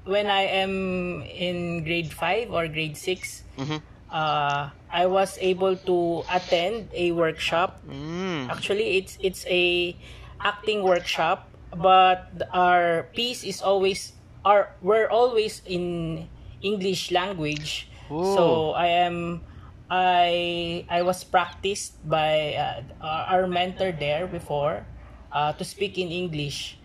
when 0.06 0.28
i 0.28 0.42
am 0.42 1.22
in 1.24 1.84
grade 1.84 2.14
5 2.14 2.54
or 2.54 2.68
grade 2.68 2.98
6 2.98 3.44
Mm-hmm. 3.58 3.82
uh, 4.14 4.70
I 4.90 5.06
was 5.08 5.38
able 5.42 5.76
to 5.76 6.24
attend 6.32 6.90
a 6.94 7.12
workshop. 7.12 7.82
Mm. 7.90 8.50
Actually, 8.50 9.02
it's 9.02 9.18
it's 9.20 9.46
a 9.50 9.98
acting 10.40 10.84
workshop, 10.86 11.50
but 11.74 12.30
our 12.54 13.10
piece 13.18 13.44
is 13.44 13.66
always 13.66 14.14
our 14.46 14.78
we're 14.86 15.10
always 15.10 15.66
in 15.66 16.30
English 16.62 17.12
language. 17.12 17.90
Oh. 18.14 18.36
So 18.36 18.46
I 18.78 18.88
am 19.10 19.42
I 19.90 20.84
I 20.92 21.02
was 21.02 21.24
practiced 21.24 21.96
by 22.04 22.60
uh, 22.60 22.84
our 23.32 23.48
mentor 23.48 23.96
there 23.96 24.28
before 24.28 24.84
uh, 25.32 25.54
to 25.56 25.64
speak 25.64 25.98
in 25.98 26.12
English, 26.12 26.76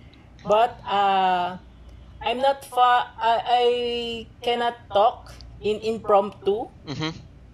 but 0.46 0.78
uh, 0.86 1.58
I'm 2.22 2.38
not 2.38 2.62
fa- 2.64 3.10
I, 3.18 3.34
I 3.42 3.66
cannot 4.40 4.78
talk 4.94 5.34
in 5.60 5.82
impromptu. 5.82 6.70
Mm-hmm. 6.86 7.12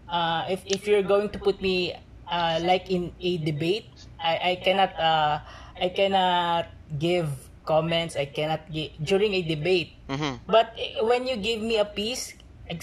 Uh, 0.09 0.43
if 0.53 0.61
if 0.69 0.85
you're 0.85 1.05
going 1.05 1.33
to 1.33 1.39
put 1.41 1.61
me 1.65 1.97
uh, 2.29 2.61
like 2.61 2.93
in 2.93 3.13
a 3.21 3.41
debate, 3.41 3.89
I 4.21 4.53
I 4.53 4.55
cannot 4.61 4.93
uh, 5.01 5.41
I 5.81 5.89
cannot 5.89 6.69
give 7.01 7.29
comments. 7.65 8.17
I 8.17 8.29
cannot 8.29 8.65
give 8.73 8.97
during 9.01 9.37
a 9.37 9.43
debate. 9.45 9.93
Mm-hmm. 10.09 10.49
But 10.49 10.73
eh, 10.81 11.01
when 11.05 11.29
you 11.29 11.37
give 11.37 11.61
me 11.61 11.77
a 11.77 11.85
piece, 11.85 12.37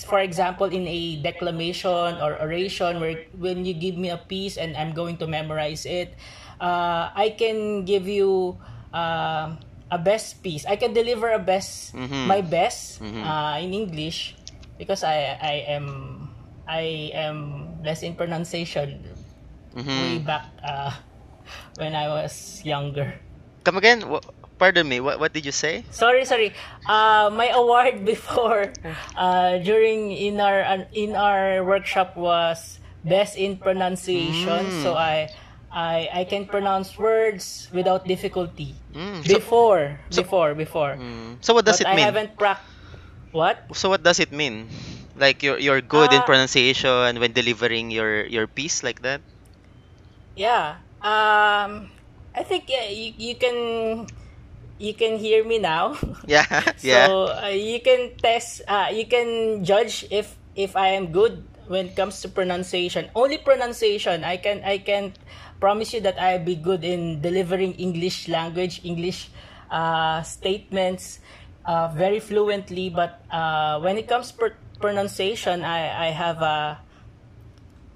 for 0.05 0.19
example, 0.19 0.67
in 0.67 0.87
a 0.87 1.21
declamation 1.21 2.17
or 2.21 2.37
oration, 2.41 2.99
where 2.99 3.19
when 3.37 3.65
you 3.65 3.73
give 3.73 3.97
me 3.97 4.09
a 4.09 4.17
piece 4.17 4.57
and 4.57 4.75
I'm 4.75 4.93
going 4.93 5.17
to 5.19 5.27
memorize 5.27 5.85
it, 5.85 6.15
uh, 6.59 7.09
I 7.13 7.35
can 7.37 7.85
give 7.85 8.07
you 8.07 8.57
uh, 8.93 9.55
a 9.91 9.97
best 9.99 10.41
piece. 10.43 10.65
I 10.65 10.75
can 10.75 10.93
deliver 10.93 11.31
a 11.31 11.39
best, 11.39 11.93
Mhm. 11.95 12.25
my 12.25 12.41
best 12.41 13.01
Mhm. 13.01 13.23
uh, 13.23 13.57
in 13.61 13.73
English 13.73 14.35
because 14.77 15.03
I 15.03 15.37
I 15.39 15.55
am 15.69 16.29
I 16.67 17.11
am 17.13 17.79
less 17.83 18.01
in 18.03 18.15
pronunciation 18.15 19.03
way 19.95 20.19
Mm-hmm. 20.19 20.25
back 20.25 20.43
uh, 20.63 20.91
when 21.79 21.95
I 21.95 22.07
was 22.09 22.61
younger. 22.63 23.21
Come 23.63 23.77
again? 23.77 24.03
Pardon 24.57 24.87
me. 24.87 24.99
What 25.03 25.19
what 25.19 25.33
did 25.35 25.43
you 25.45 25.51
say? 25.51 25.83
Sorry, 25.91 26.23
sorry. 26.23 26.55
Uh, 26.87 27.27
my 27.33 27.51
award 27.51 28.05
before 28.07 28.71
uh, 29.15 29.57
during 29.59 30.11
in 30.15 30.39
our 30.39 30.87
in 30.95 31.15
our 31.15 31.59
workshop 31.63 32.15
was 32.15 32.79
best 33.03 33.35
in 33.35 33.57
pronunciation. 33.59 34.71
Mm. 34.71 34.83
So 34.83 34.95
I 34.95 35.27
I 35.67 36.07
I 36.13 36.23
can 36.23 36.47
pronounce 36.47 36.95
words 36.95 37.67
without 37.75 38.07
difficulty. 38.07 38.79
Mm, 38.95 39.27
so, 39.27 39.35
Before, 39.35 39.99
so- 40.07 40.23
before, 40.23 40.55
before. 40.55 40.95
mm, 40.95 41.35
so 41.43 41.51
what 41.51 41.67
does 41.67 41.83
but 41.83 41.91
it 41.91 41.91
I 41.91 41.95
mean? 41.99 42.05
haven't 42.07 42.39
prac. 42.39 42.63
What? 43.35 43.59
So 43.75 43.91
what 43.91 44.07
does 44.07 44.23
it 44.23 44.31
mean? 44.31 44.71
Like 45.19 45.43
you're 45.43 45.59
you're 45.59 45.83
good 45.83 46.15
in 46.15 46.23
Ah. 46.23 46.27
pronunciation 46.27 47.19
when 47.19 47.35
delivering 47.35 47.91
your 47.91 48.23
your 48.23 48.47
piece 48.47 48.87
like 48.87 49.03
that? 49.03 49.19
Yeah. 50.39 50.79
Um, 51.03 51.91
I 52.31 52.43
think 52.47 52.71
yeah, 52.71 52.87
you 52.87 53.11
you 53.19 53.35
can 53.35 54.07
you 54.77 54.93
can 54.93 55.17
hear 55.17 55.43
me 55.43 55.59
now. 55.59 55.95
Yeah. 56.27 56.45
yeah. 56.81 57.05
So 57.07 57.29
uh, 57.29 57.53
you 57.53 57.79
can 57.81 58.17
test, 58.17 58.61
uh, 58.67 58.89
you 58.91 59.05
can 59.05 59.63
judge 59.63 60.05
if 60.09 60.35
if 60.55 60.75
I 60.75 60.97
am 60.97 61.11
good 61.13 61.43
when 61.67 61.87
it 61.91 61.95
comes 61.95 62.21
to 62.21 62.29
pronunciation. 62.29 63.09
Only 63.15 63.37
pronunciation. 63.37 64.23
I 64.23 64.37
can 64.37 64.63
I 64.65 64.79
can 64.81 65.13
promise 65.59 65.93
you 65.93 66.01
that 66.01 66.17
I'll 66.19 66.43
be 66.43 66.55
good 66.55 66.83
in 66.83 67.21
delivering 67.21 67.73
English 67.77 68.27
language, 68.27 68.81
English 68.83 69.29
uh, 69.69 70.21
statements 70.23 71.19
uh, 71.65 71.93
very 71.93 72.19
fluently. 72.19 72.89
But 72.89 73.21
uh, 73.29 73.79
when 73.81 73.97
it 73.97 74.07
comes 74.09 74.31
pr- 74.31 74.57
pronunciation, 74.81 75.61
I 75.61 76.09
I 76.09 76.09
have 76.09 76.41
a 76.41 76.81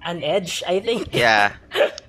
an 0.04 0.22
edge. 0.22 0.62
I 0.66 0.80
think. 0.80 1.14
yeah. 1.14 1.52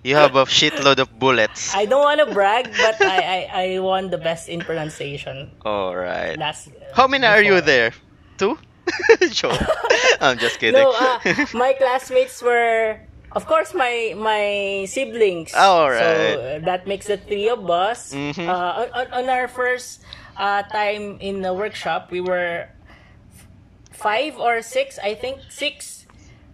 You 0.04 0.16
have 0.16 0.36
a 0.36 0.46
shitload 0.46 0.98
of 1.00 1.14
bullets. 1.20 1.76
I 1.76 1.86
don't 1.86 2.02
want 2.02 2.20
to 2.28 2.34
brag, 2.34 2.66
but 2.78 3.00
I, 3.02 3.46
I, 3.54 3.64
I 3.76 3.80
won 3.80 4.10
the 4.10 4.18
best 4.18 4.50
in 4.50 4.62
pronunciation 4.62 5.52
All 5.64 5.96
right. 5.96 6.38
last. 6.40 6.70
How 6.94 7.06
many 7.08 7.26
are 7.28 7.42
you 7.44 7.62
there? 7.62 7.92
Two? 8.38 8.58
Joke. 9.30 9.62
I'm 10.22 10.40
just 10.40 10.60
kidding. 10.60 10.82
No, 10.82 10.92
uh, 10.92 11.20
my 11.54 11.74
classmates 11.74 12.42
were, 12.42 12.98
of 13.32 13.46
course, 13.46 13.76
my 13.76 14.14
my 14.18 14.86
siblings. 14.90 15.52
Oh, 15.54 15.86
So 15.86 15.94
alright. 15.94 16.38
uh, 16.64 16.66
that 16.66 16.88
makes 16.88 17.06
the 17.06 17.18
three 17.18 17.48
of 17.50 17.70
us. 17.70 18.12
Mhm. 18.12 18.48
Uh, 18.50 18.52
on, 18.52 18.88
on- 18.98 19.12
on 19.14 19.30
our 19.30 19.48
first 19.48 20.02
uh, 20.36 20.64
time 20.64 21.20
in 21.22 21.42
the 21.46 21.54
workshop, 21.54 22.10
we 22.10 22.22
were 22.22 22.68
f- 23.38 23.48
five 23.94 24.34
or 24.42 24.62
six, 24.64 24.98
I 24.98 25.14
think 25.14 25.40
six. 25.50 26.01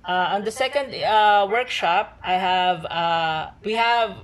Uh, 0.08 0.32
on 0.40 0.44
the 0.46 0.52
second 0.52 0.96
uh, 1.04 1.46
workshop, 1.52 2.18
I 2.24 2.34
have 2.40 2.86
uh, 2.86 3.52
we 3.64 3.74
have 3.74 4.16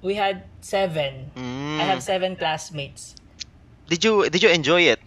we 0.00 0.14
had 0.14 0.44
seven. 0.60 1.30
Mm. 1.34 1.80
I 1.80 1.84
have 1.84 2.02
seven 2.02 2.36
classmates. 2.36 3.16
Did 3.88 4.04
you 4.04 4.30
did 4.30 4.42
you 4.42 4.50
enjoy 4.50 4.82
it? 4.82 5.00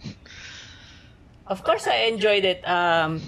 Of 1.46 1.64
course, 1.64 1.86
I 1.86 2.12
enjoyed 2.12 2.44
it. 2.44 2.60
Um, 2.68 3.22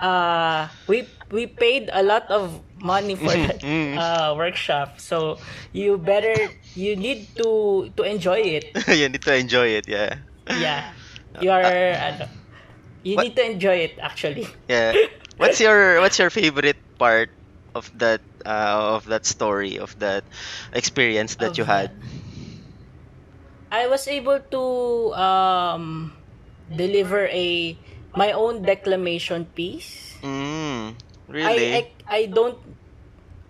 uh, 0.00 0.68
we 0.88 1.04
we 1.30 1.46
paid 1.46 1.90
a 1.92 2.02
lot 2.02 2.24
of 2.32 2.60
money 2.80 3.16
for 3.20 3.36
that 3.36 3.60
Mm. 3.60 3.98
uh, 4.00 4.32
workshop, 4.32 4.96
so 4.96 5.36
you 5.76 5.98
better 6.00 6.32
you 6.72 6.96
need 6.96 7.28
to 7.36 7.92
to 7.96 8.02
enjoy 8.08 8.40
it. 8.40 8.72
you 8.88 9.08
need 9.12 9.22
to 9.28 9.34
enjoy 9.36 9.76
it, 9.76 9.84
yeah. 9.88 10.24
Yeah, 10.48 10.88
you 11.42 11.50
are. 11.52 11.68
ano, 11.92 12.32
you 13.04 13.16
What- 13.20 13.28
need 13.28 13.36
to 13.36 13.44
enjoy 13.44 13.92
it 13.92 14.00
actually. 14.00 14.48
Yeah. 14.72 14.96
What's 15.36 15.60
your 15.60 16.00
what's 16.00 16.18
your 16.18 16.30
favorite 16.30 16.76
part 16.98 17.30
of 17.74 17.90
that 17.98 18.20
uh, 18.44 18.96
of 18.96 19.06
that 19.06 19.26
story 19.26 19.78
of 19.78 19.96
that 19.98 20.24
experience 20.72 21.36
that 21.36 21.58
you 21.58 21.64
had? 21.64 21.92
I 23.70 23.86
was 23.86 24.06
able 24.08 24.40
to 24.40 24.64
um, 25.14 26.12
deliver 26.70 27.26
a 27.28 27.76
my 28.16 28.32
own 28.32 28.62
declamation 28.62 29.44
piece. 29.54 30.16
Mm, 30.22 30.94
I, 30.94 31.32
really? 31.32 31.74
I 31.74 31.80
I 32.08 32.20
don't 32.26 32.58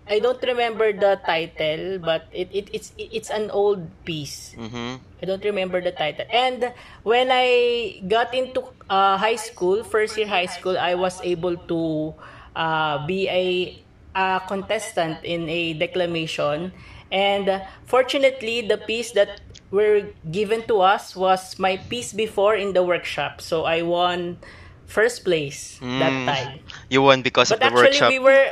I 0.09 0.19
don't 0.21 0.43
remember 0.43 0.93
the 0.93 1.21
title, 1.27 1.99
but 1.99 2.27
it, 2.33 2.49
it 2.53 2.71
it's 2.73 2.93
it's 2.97 3.31
an 3.31 3.51
old 3.51 3.91
piece. 4.05 4.55
mm-hmm. 4.57 5.03
I 5.23 5.25
don't 5.27 5.43
remember 5.45 5.81
the 5.81 5.93
title. 5.93 6.27
And 6.31 6.73
when 7.03 7.29
I 7.33 8.03
got 8.07 8.35
into 8.35 8.63
uh, 8.89 9.17
high 9.17 9.37
school, 9.41 9.83
first 9.83 10.17
year 10.17 10.29
high 10.29 10.47
school, 10.47 10.77
I 10.79 10.95
was 10.95 11.21
able 11.25 11.57
to 11.57 12.15
uh, 12.55 13.07
be 13.07 13.29
a, 13.29 13.83
a 14.15 14.41
contestant 14.47 15.25
in 15.25 15.49
a 15.49 15.73
declamation. 15.75 16.73
And 17.11 17.49
uh, 17.49 17.61
fortunately, 17.87 18.63
the 18.67 18.77
piece 18.79 19.13
that 19.13 19.41
were 19.71 20.13
given 20.31 20.63
to 20.69 20.81
us 20.81 21.17
was 21.17 21.59
my 21.59 21.77
piece 21.79 22.13
before 22.13 22.55
in 22.57 22.73
the 22.75 22.83
workshop. 22.83 23.41
So 23.41 23.65
I 23.65 23.83
won 23.83 24.39
first 24.87 25.25
place 25.25 25.79
that 25.99 26.13
Mm. 26.13 26.27
time. 26.27 26.61
You 26.91 27.03
won 27.03 27.23
because 27.23 27.49
But 27.49 27.57
of 27.57 27.61
the 27.61 27.67
actually, 27.67 28.05
workshop. 28.05 28.11
we 28.11 28.19
were. 28.19 28.47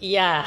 Yeah, 0.00 0.46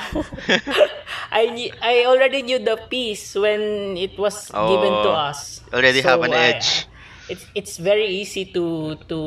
I 1.31 1.51
knew- 1.51 1.75
I 1.83 2.05
already 2.07 2.41
knew 2.41 2.59
the 2.59 2.79
piece 2.89 3.35
when 3.35 3.97
it 3.99 4.15
was 4.17 4.47
given 4.47 4.93
to 5.03 5.11
Oh, 5.11 5.27
us. 5.31 5.59
already 5.75 5.99
have 6.01 6.23
an 6.23 6.31
I- 6.33 6.55
edge. 6.55 6.87
it's 7.27 7.43
it's 7.55 7.75
very 7.79 8.07
easy 8.07 8.47
to 8.55 8.95
to 9.11 9.19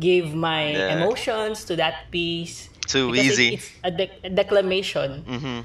give 0.00 0.32
my 0.32 0.72
Yeah. 0.72 0.96
emotions 0.96 1.64
to 1.68 1.76
that 1.76 2.08
piece. 2.12 2.68
Too 2.88 3.12
because 3.12 3.36
it- 3.36 3.36
easy. 3.36 3.48
it's 3.60 3.68
a, 3.84 3.92
dec- 3.92 4.20
a 4.24 4.30
declamation. 4.32 5.24
mm-hmm. 5.28 5.58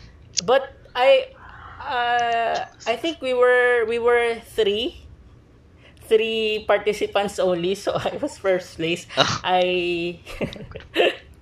But 0.43 0.75
I 0.95 1.31
uh, 1.79 2.67
I 2.87 2.95
think 2.99 3.23
we 3.23 3.31
were 3.33 3.87
we 3.87 3.99
were 3.99 4.39
three 4.55 5.07
three 6.11 6.63
participants 6.67 7.39
only 7.39 7.75
so 7.79 7.95
I 7.95 8.19
was 8.19 8.35
first 8.37 8.75
place. 8.75 9.07
Oh. 9.15 9.23
I 9.43 10.19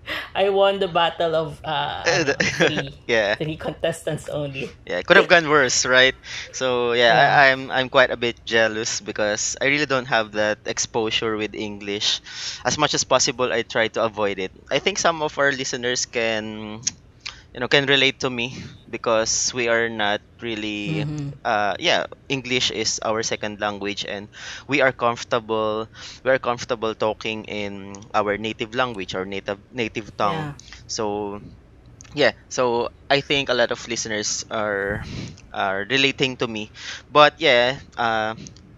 I 0.35 0.49
won 0.49 0.79
the 0.79 0.87
battle 0.87 1.35
of 1.35 1.59
uh, 1.63 2.05
ano, 2.11 2.33
three 2.57 2.97
Yeah. 3.07 3.35
three 3.37 3.57
contestants 3.57 4.27
only. 4.29 4.77
Yeah, 4.87 4.99
it 4.99 5.05
could 5.07 5.17
have 5.17 5.27
gone 5.27 5.49
worse, 5.49 5.85
right? 5.85 6.15
So 6.51 6.93
yeah, 6.93 7.13
Yeah. 7.13 7.39
I, 7.39 7.51
I'm 7.51 7.71
I'm 7.71 7.89
quite 7.89 8.11
a 8.11 8.17
bit 8.19 8.39
jealous 8.45 8.99
because 9.01 9.55
I 9.61 9.67
really 9.71 9.85
don't 9.85 10.07
have 10.07 10.33
that 10.33 10.59
exposure 10.65 11.35
with 11.37 11.55
English. 11.55 12.21
As 12.65 12.77
much 12.77 12.93
as 12.93 13.03
possible, 13.03 13.51
I 13.51 13.63
try 13.63 13.87
to 13.95 14.03
avoid 14.03 14.39
it. 14.39 14.51
I 14.71 14.79
think 14.79 14.97
some 14.99 15.21
of 15.21 15.37
our 15.37 15.51
listeners 15.51 16.05
can, 16.05 16.81
you 17.53 17.59
know, 17.61 17.67
can 17.67 17.85
relate 17.85 18.19
to 18.21 18.29
me 18.29 18.55
because 18.89 19.51
we 19.53 19.67
are 19.69 19.89
not 19.89 20.21
really, 20.41 21.05
Mhm. 21.05 21.33
uh, 21.45 21.75
yeah, 21.79 22.05
English 22.29 22.71
is 22.71 22.99
our 23.03 23.23
second 23.23 23.59
language 23.61 24.05
and 24.07 24.29
we 24.67 24.81
are 24.81 24.91
comfortable. 24.93 25.87
We 26.23 26.31
are 26.31 26.39
comfortable 26.39 26.95
talking 26.95 27.45
in 27.45 27.95
our 28.13 28.37
native 28.37 28.73
language 28.75 29.15
or 29.15 29.25
native 29.25 29.59
native 29.71 30.15
tongue. 30.17 30.55
So 30.87 31.39
yeah 32.13 32.31
so 32.49 32.89
i 33.09 33.21
think 33.21 33.49
a 33.49 33.53
lot 33.57 33.71
of 33.71 33.81
listeners 33.87 34.43
are 34.49 35.03
are 35.53 35.85
relating 35.89 36.37
to 36.37 36.47
me 36.47 36.71
but 37.09 37.35
yeah 37.39 37.79
uh, 37.97 38.33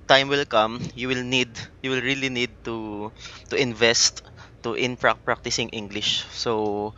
time 0.08 0.27
will 0.27 0.46
come 0.46 0.79
you 0.96 1.08
will 1.08 1.24
need 1.24 1.58
you 1.82 1.91
will 1.91 2.01
really 2.01 2.29
need 2.29 2.55
to 2.63 3.12
to 3.50 3.55
invest 3.55 4.22
to 4.63 4.74
in 4.74 4.98
prac- 4.98 5.24
practicing 5.24 5.70
english 5.70 6.25
so 6.32 6.94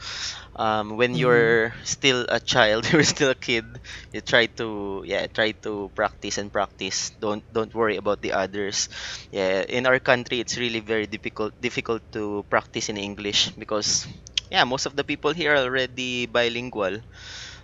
um, 0.58 0.98
when 0.98 1.16
you're 1.16 1.74
still 1.84 2.26
a 2.30 2.40
child 2.40 2.86
you're 2.92 3.04
still 3.06 3.32
a 3.32 3.36
kid 3.38 3.66
you 4.12 4.22
try 4.22 4.46
to 4.60 5.04
yeah 5.06 5.28
try 5.28 5.52
to 5.64 5.92
practice 5.96 6.38
and 6.38 6.52
practice 6.52 7.12
don't 7.20 7.44
don't 7.54 7.74
worry 7.74 7.98
about 7.98 8.22
the 8.22 8.34
others 8.34 8.90
yeah 9.32 9.62
in 9.68 9.86
our 9.88 10.00
country 10.00 10.40
it's 10.40 10.58
really 10.58 10.80
very 10.82 11.08
difficult 11.08 11.54
difficult 11.62 12.02
to 12.12 12.46
practice 12.50 12.90
in 12.90 12.98
english 12.98 13.50
because 13.58 14.08
yeah, 14.52 14.64
most 14.64 14.86
of 14.86 14.96
the 14.96 15.04
people 15.04 15.34
here 15.34 15.54
are 15.56 15.64
already 15.66 16.26
bilingual, 16.26 17.02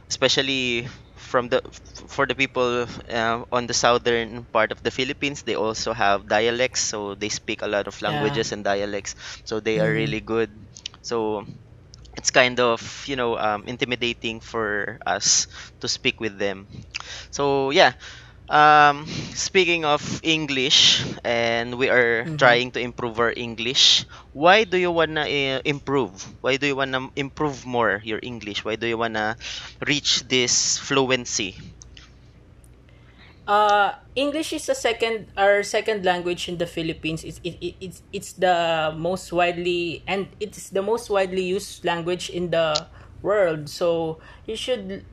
especially 0.10 0.88
from 1.16 1.50
the 1.50 1.62
for 2.08 2.26
the 2.26 2.36
people 2.36 2.86
uh, 3.10 3.44
on 3.52 3.68
the 3.68 3.74
southern 3.74 4.46
part 4.52 4.72
of 4.72 4.82
the 4.84 4.92
Philippines. 4.92 5.44
They 5.44 5.56
also 5.56 5.94
have 5.94 6.28
dialects, 6.28 6.82
so 6.82 7.16
they 7.16 7.30
speak 7.30 7.62
a 7.62 7.68
lot 7.72 7.88
of 7.88 8.02
Yeah. 8.04 8.42
languages 8.42 8.52
and 8.52 8.64
dialects, 8.64 9.16
so 9.46 9.60
they 9.60 9.80
are 9.80 9.92
Mm-hmm. 9.92 9.94
really 9.94 10.22
good. 10.22 10.52
So 11.02 11.46
it's 12.16 12.32
kind 12.32 12.60
of 12.60 12.82
you 13.08 13.16
know 13.16 13.38
um, 13.38 13.64
intimidating 13.68 14.40
for 14.40 14.98
us 15.06 15.48
to 15.82 15.88
speak 15.88 16.20
with 16.20 16.38
them. 16.38 16.68
So 17.32 17.70
yeah, 17.72 17.94
um, 18.50 19.06
speaking 19.36 19.86
of 19.86 20.02
English, 20.24 21.04
and 21.24 21.76
we 21.78 21.90
are 21.90 22.26
Mm-hmm. 22.26 22.38
trying 22.38 22.72
to 22.74 22.80
improve 22.80 23.20
our 23.20 23.34
English. 23.36 24.06
Why 24.32 24.64
do 24.66 24.78
you 24.78 24.92
wanna 24.92 25.24
uh, 25.28 25.62
improve? 25.66 26.22
Why 26.42 26.58
do 26.58 26.68
you 26.68 26.76
wanna 26.76 27.10
improve 27.16 27.66
more 27.66 28.02
your 28.04 28.20
English? 28.24 28.64
Why 28.66 28.76
do 28.76 28.88
you 28.88 28.98
wanna 28.98 29.38
reach 29.86 30.22
this 30.28 30.78
fluency? 30.78 31.56
Uh, 33.44 34.00
English 34.16 34.54
is 34.54 34.70
a 34.70 34.76
second 34.76 35.28
our 35.36 35.64
second 35.64 36.06
language 36.06 36.48
in 36.48 36.58
the 36.58 36.68
Philippines. 36.68 37.24
It's 37.28 37.44
it, 37.44 37.60
it, 37.60 37.76
it's 37.82 38.00
it's 38.16 38.32
the 38.40 38.92
most 38.96 39.34
widely 39.36 40.04
and 40.08 40.32
it's 40.40 40.70
the 40.72 40.82
most 40.82 41.10
widely 41.10 41.44
used 41.44 41.84
language 41.84 42.32
in 42.32 42.52
the 42.56 42.88
world. 43.22 43.68
So 43.68 44.20
you 44.48 44.56
should 44.56 45.04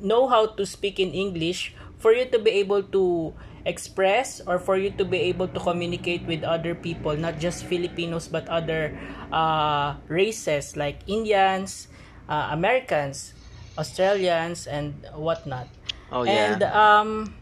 know 0.00 0.28
how 0.28 0.56
to 0.56 0.64
speak 0.64 0.98
in 0.98 1.12
English 1.12 1.76
for 2.00 2.12
you 2.12 2.24
to 2.32 2.38
be 2.38 2.50
able 2.60 2.82
to 2.96 3.34
express 3.64 4.40
or 4.44 4.58
for 4.58 4.76
you 4.76 4.92
to 4.96 5.04
be 5.04 5.18
able 5.32 5.48
to 5.48 5.60
communicate 5.60 6.24
with 6.24 6.44
other 6.44 6.74
people, 6.74 7.16
not 7.16 7.40
just 7.40 7.64
Filipinos 7.64 8.28
but 8.28 8.48
other 8.48 8.96
uh, 9.32 9.96
races 10.08 10.76
like 10.76 11.00
Indians, 11.06 11.88
uh, 12.28 12.48
Americans, 12.52 13.32
Australians, 13.76 14.66
and 14.66 15.04
whatnot. 15.16 15.68
Oh 16.12 16.24
yeah. 16.24 16.56
And 16.56 16.62
um, 16.64 17.34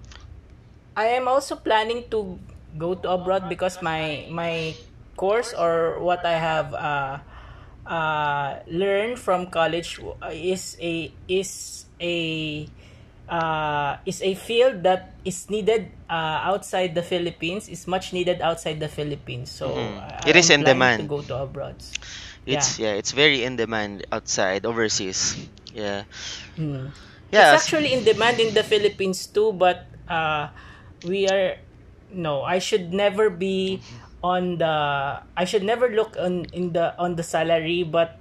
I 0.96 1.16
am 1.16 1.28
also 1.28 1.56
planning 1.56 2.04
to 2.10 2.38
go 2.78 2.94
to 2.94 3.08
abroad 3.10 3.48
because 3.48 3.80
my 3.82 4.26
my 4.30 4.74
course 5.16 5.52
or 5.56 6.00
what 6.00 6.24
I 6.24 6.36
have 6.36 6.68
uh, 6.74 7.14
uh, 7.86 8.58
learned 8.68 9.18
from 9.18 9.48
college 9.48 10.00
is 10.32 10.76
a 10.80 11.12
is 11.28 11.84
a 12.00 12.16
uh, 13.28 13.96
is 14.04 14.20
a 14.22 14.34
field 14.34 14.82
that 14.84 15.14
is 15.24 15.48
needed 15.48 15.88
uh, 16.10 16.44
outside 16.44 16.94
the 16.94 17.02
Philippines 17.02 17.68
is 17.68 17.86
much 17.88 18.12
needed 18.12 18.40
outside 18.40 18.80
the 18.80 18.88
Philippines 18.88 19.50
so 19.50 19.68
Mhm. 19.72 19.96
I 19.98 20.28
It 20.28 20.36
is 20.36 20.50
in 20.50 20.60
planning 20.64 20.96
to 21.00 21.06
go 21.08 21.20
to 21.22 21.34
abroad 21.40 21.76
It's 22.46 22.78
yeah, 22.78 22.98
it's 22.98 23.12
very 23.12 23.44
in 23.44 23.56
demand 23.56 24.04
outside, 24.12 24.66
overseas. 24.66 25.36
Yeah. 25.72 26.04
Hmm. 26.56 26.90
It's 27.32 27.48
actually 27.54 27.92
in 27.94 28.04
demand 28.04 28.40
in 28.40 28.52
the 28.52 28.62
Philippines 28.62 29.26
too, 29.26 29.52
but 29.56 29.86
uh, 30.08 30.48
we 31.02 31.28
are 31.28 31.56
no. 32.10 32.42
I 32.42 32.58
should 32.58 32.92
never 32.92 33.30
be 33.30 33.84
on 34.22 34.58
the. 34.58 35.22
I 35.36 35.44
should 35.44 35.64
never 35.64 35.88
look 35.90 36.16
on 36.18 36.46
in 36.52 36.72
the 36.72 36.94
on 36.98 37.16
the 37.16 37.24
salary, 37.24 37.82
but 37.84 38.20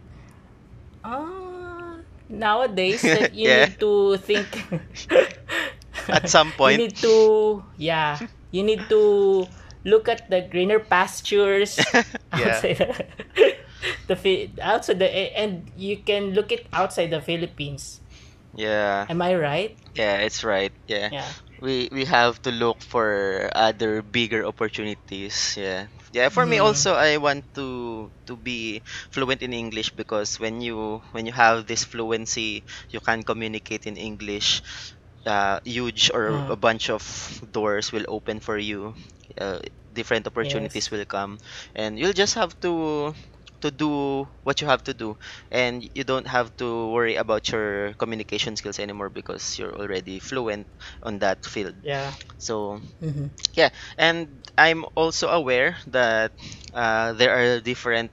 uh, 1.03 2.01
nowadays 2.29 3.15
you 3.29 3.49
Yeah. 3.49 3.67
need 3.67 3.79
to 3.79 4.17
think. 4.17 4.67
At 6.09 6.29
some 6.29 6.53
point 6.53 6.63
you 6.63 6.75
need 6.77 7.01
to 7.01 7.63
yeah. 7.77 8.23
You 8.51 8.63
need 8.63 8.89
to 8.89 9.49
look 9.85 10.07
at 10.09 10.29
the 10.29 10.41
greener 10.49 10.79
pastures 10.79 11.89
Yeah. 12.31 12.63
outside 12.63 12.77
the, 14.07 14.15
the 14.15 14.61
outside 14.61 14.99
the 14.99 15.07
and 15.37 15.71
you 15.75 16.03
can 16.03 16.31
look 16.33 16.51
it 16.51 16.67
outside 16.73 17.11
the 17.11 17.21
Philippines. 17.21 18.01
Yeah. 18.55 19.07
Am 19.09 19.21
I 19.21 19.35
right? 19.35 19.77
Yeah, 19.95 20.17
it's 20.19 20.43
right. 20.43 20.73
Yeah. 20.87 21.11
Yeah. 21.11 21.33
We 21.61 21.87
we 21.91 22.05
have 22.05 22.41
to 22.43 22.51
look 22.51 22.81
for 22.81 23.49
other 23.55 24.01
bigger 24.01 24.45
opportunities. 24.45 25.55
Yeah. 25.57 25.87
Yeah, 26.11 26.29
for 26.29 26.45
me 26.45 26.57
Mm. 26.57 26.63
also 26.63 26.95
I 26.95 27.17
want 27.17 27.45
to 27.55 28.11
to 28.27 28.35
be 28.35 28.81
fluent 29.11 29.41
in 29.43 29.53
English 29.53 29.91
because 29.95 30.39
when 30.39 30.61
you 30.61 31.01
when 31.13 31.25
you 31.25 31.33
have 31.33 31.67
this 31.67 31.83
fluency, 31.85 32.65
you 32.91 32.99
can 32.99 33.23
communicate 33.23 33.85
in 33.87 33.97
English. 33.97 34.61
Uh, 35.25 35.59
huge 35.65 36.09
or 36.13 36.43
Mm. 36.43 36.49
a 36.49 36.57
bunch 36.57 36.89
of 36.89 37.03
doors 37.51 37.91
will 37.91 38.05
open 38.09 38.39
for 38.39 38.57
you. 38.57 38.95
Uh, 39.37 39.59
different 39.93 40.27
Yes. 40.39 40.71
opportunities 40.71 40.89
will 40.91 41.05
come 41.05 41.37
and 41.75 41.99
you'll 41.99 42.15
just 42.15 42.35
have 42.35 42.53
to 42.61 43.13
to 43.61 43.71
do 43.71 44.27
what 44.43 44.61
you 44.61 44.67
have 44.67 44.83
to 44.83 44.93
do 44.93 45.17
and 45.51 45.87
you 45.95 46.03
don't 46.03 46.27
have 46.27 46.55
to 46.57 46.89
worry 46.91 47.15
about 47.15 47.47
your 47.49 47.93
communication 47.95 48.55
skills 48.55 48.79
anymore 48.79 49.09
because 49.09 49.57
you're 49.57 49.75
already 49.75 50.19
fluent 50.19 50.67
on 51.03 51.19
that 51.19 51.45
field 51.45 51.75
Yeah. 51.81 52.13
so 52.37 52.81
Mm-hmm. 53.01 53.27
yeah 53.55 53.69
and 53.97 54.43
i'm 54.57 54.85
also 54.95 55.27
aware 55.29 55.77
that 55.87 56.31
uh, 56.73 57.13
there 57.13 57.31
are 57.35 57.59
different 57.61 58.11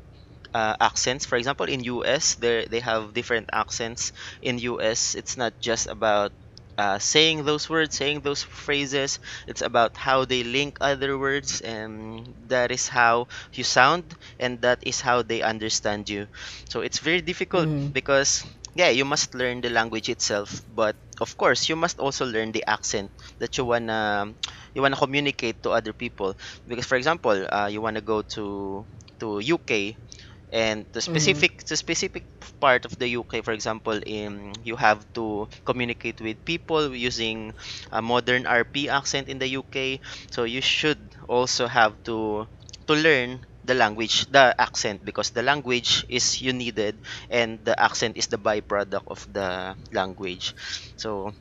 uh, 0.55 0.75
accents 0.81 1.25
for 1.27 1.37
example 1.37 1.67
in 1.67 1.81
us 1.83 2.35
they 2.37 2.67
they 2.71 2.81
have 2.81 3.13
different 3.15 3.49
accents 3.53 4.13
in 4.43 4.59
us 4.59 5.15
it's 5.15 5.37
not 5.37 5.53
just 5.61 5.87
about 5.87 6.33
uh, 6.79 6.99
saying 6.99 7.45
those 7.45 7.69
words 7.69 7.97
saying 7.97 8.23
those 8.23 8.43
phrases. 8.43 9.19
It's 9.47 9.63
about 9.63 9.97
how 9.99 10.25
they 10.25 10.45
link 10.45 10.79
other 10.81 11.19
words 11.19 11.61
and 11.61 12.35
that 12.49 12.71
is 12.73 12.89
how 12.89 13.29
you 13.55 13.65
sound 13.65 14.15
and 14.41 14.63
that 14.63 14.81
is 14.83 15.01
how 15.01 15.23
they 15.23 15.43
understand 15.43 16.09
you. 16.09 16.29
So 16.69 16.81
it's 16.81 17.01
very 17.01 17.23
difficult 17.23 17.71
Mm-hmm. 17.71 17.93
because 17.93 18.45
yeah 18.75 18.91
you 18.91 19.05
must 19.05 19.35
learn 19.35 19.61
the 19.61 19.71
language 19.71 20.09
itself 20.09 20.63
but 20.69 20.97
of 21.21 21.37
course 21.37 21.69
you 21.69 21.77
must 21.77 21.99
also 21.99 22.27
learn 22.27 22.53
the 22.53 22.65
accent 22.69 23.11
that 23.39 23.57
you 23.59 23.65
wanna 23.65 24.35
you 24.75 24.83
wanna 24.83 24.97
communicate 24.97 25.63
to 25.63 25.71
other 25.71 25.93
people. 25.93 26.37
Because 26.67 26.87
for 26.87 26.97
example 26.97 27.47
uh, 27.53 27.69
you 27.71 27.81
wanna 27.83 28.03
go 28.03 28.23
to 28.37 28.87
to 29.21 29.41
UK 29.41 29.97
and 30.53 30.87
the 30.93 31.01
Mm-hmm. 31.07 31.41
specific 31.41 31.65
the 31.67 31.77
specific 31.77 32.25
part 32.61 32.85
of 32.85 32.97
the 32.99 33.09
UK 33.09 33.41
for 33.43 33.53
example 33.53 33.99
in 34.07 34.53
you 34.63 34.77
have 34.77 35.05
to 35.15 35.49
communicate 35.65 36.21
with 36.21 36.45
people 36.45 36.95
using 36.95 37.53
a 37.93 38.01
modern 38.03 38.47
RP 38.47 38.89
accent 38.89 39.29
in 39.29 39.39
the 39.39 39.49
UK 39.49 40.01
so 40.31 40.45
you 40.45 40.61
should 40.61 41.15
also 41.29 41.67
have 41.67 41.97
to 42.05 42.47
to 42.87 42.95
learn 42.95 43.43
the 43.65 43.75
language 43.75 44.27
the 44.31 44.55
accent 44.59 45.05
because 45.05 45.31
the 45.31 45.43
language 45.43 46.05
is 46.09 46.41
you 46.41 46.53
needed 46.53 47.01
and 47.31 47.65
the 47.65 47.75
accent 47.81 48.17
is 48.17 48.27
the 48.29 48.39
byproduct 48.39 49.05
of 49.09 49.25
the 49.29 49.77
language 49.93 50.55
so 50.97 51.33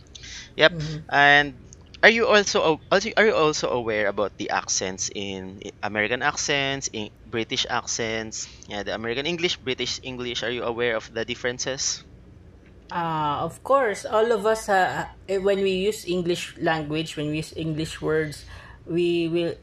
Yep. 0.56 0.74
Mm-hmm. 0.74 1.00
And 1.12 1.66
are 2.08 2.15
you 2.15 2.24
also 2.24 2.80
also 2.88 3.12
are 3.20 3.26
you 3.28 3.36
also 3.36 3.67
aware 3.67 4.08
about 4.08 4.32
the 4.39 4.48
accents 4.48 5.12
in 5.12 5.60
American 5.84 6.24
accents, 6.24 6.88
in 6.96 7.12
British 7.28 7.67
accents? 7.67 8.48
Yeah, 8.72 8.88
the 8.88 8.96
American 8.96 9.28
English, 9.28 9.60
British 9.60 10.00
English. 10.08 10.39
Are 10.39 10.50
you 10.50 10.63
aware 10.63 10.96
of 10.96 11.12
the 11.12 11.28
differences? 11.28 12.08
Uh, 12.88 13.43
of 13.43 13.60
course, 13.67 14.08
all 14.08 14.32
of 14.32 14.48
us, 14.48 14.72
uh, 14.72 15.12
eh, 15.28 15.36
when 15.36 15.60
we 15.60 15.84
use 15.84 16.08
English 16.08 16.56
language, 16.63 17.20
when 17.20 17.28
we 17.28 17.43
use 17.43 17.52
English 17.60 18.00
words, 18.00 18.48
we 18.88 19.28
will, 19.28 19.60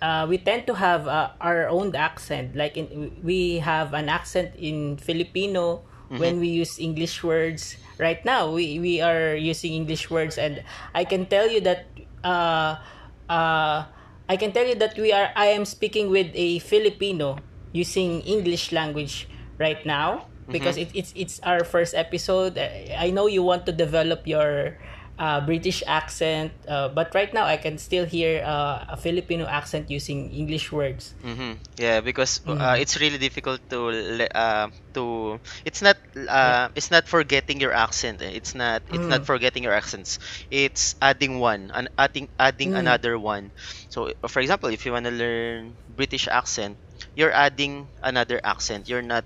uh, 0.00 0.24
we 0.24 0.40
tend 0.40 0.64
to 0.64 0.72
have 0.72 1.04
uh, 1.04 1.36
our 1.44 1.68
own 1.68 1.92
accent. 1.92 2.56
Like 2.56 2.80
in, 2.80 3.20
we 3.20 3.60
have 3.60 3.92
an 3.92 4.08
accent 4.08 4.56
in 4.56 4.96
Filipino 4.96 5.84
Mm-hmm. 6.12 6.20
when 6.20 6.40
we 6.44 6.48
use 6.52 6.76
English 6.76 7.24
words. 7.24 7.80
Right 8.02 8.18
now, 8.26 8.50
we, 8.50 8.82
we 8.82 9.00
are 9.00 9.38
using 9.38 9.74
English 9.74 10.10
words, 10.10 10.38
and 10.38 10.64
I 10.94 11.04
can 11.06 11.26
tell 11.26 11.46
you 11.46 11.60
that, 11.62 11.86
uh, 12.24 12.82
uh, 13.30 13.86
I 14.28 14.36
can 14.36 14.50
tell 14.50 14.66
you 14.66 14.74
that 14.82 14.98
we 14.98 15.12
are. 15.14 15.30
I 15.36 15.54
am 15.54 15.64
speaking 15.64 16.10
with 16.10 16.34
a 16.34 16.58
Filipino 16.58 17.38
using 17.70 18.22
English 18.26 18.72
language 18.72 19.28
right 19.58 19.86
now 19.86 20.26
because 20.50 20.76
Mm-hmm. 20.76 20.90
it, 20.90 20.90
it's 20.94 21.12
it's 21.14 21.36
our 21.46 21.64
first 21.64 21.94
episode. 21.94 22.58
I 22.58 23.10
know 23.10 23.26
you 23.26 23.42
want 23.42 23.66
to 23.66 23.72
develop 23.72 24.26
your 24.26 24.78
uh, 25.18 25.40
British 25.44 25.82
accent, 25.86 26.52
uh, 26.68 26.88
but 26.88 27.14
right 27.14 27.32
now 27.32 27.44
I 27.44 27.56
can 27.56 27.78
still 27.78 28.04
hear 28.04 28.42
uh, 28.44 28.84
a 28.88 28.96
Filipino 28.96 29.46
accent 29.46 29.90
using 29.90 30.30
English 30.32 30.72
words. 30.72 31.14
Mm-hmm. 31.24 31.62
Yeah, 31.78 32.00
because 32.00 32.40
uh, 32.46 32.74
Mhm. 32.74 32.78
it's 32.78 33.00
really 33.00 33.18
difficult 33.18 33.60
to 33.70 33.88
uh, 34.34 34.68
to 34.94 35.38
it's 35.64 35.82
not 35.82 35.96
uh, 36.14 36.68
it's 36.74 36.90
not 36.90 37.08
forgetting 37.08 37.60
your 37.60 37.72
accent. 37.72 38.22
eh. 38.22 38.30
It's 38.34 38.54
not 38.54 38.82
it's 38.90 39.08
not 39.08 39.22
Mm. 39.22 39.26
forgetting 39.26 39.62
your 39.64 39.72
accents. 39.72 40.18
It's 40.50 40.94
adding 41.00 41.38
one 41.38 41.70
and 41.72 41.88
adding 41.96 42.28
adding 42.38 42.72
Mm. 42.72 42.78
another 42.78 43.18
one. 43.18 43.52
So 43.88 44.12
for 44.28 44.40
example, 44.40 44.68
if 44.70 44.84
you 44.84 44.92
want 44.92 45.06
to 45.06 45.14
learn 45.14 45.78
British 45.88 46.28
accent, 46.28 46.78
you're 47.14 47.32
adding 47.32 47.90
another 48.02 48.40
accent. 48.42 48.88
You're 48.88 49.02
not 49.06 49.24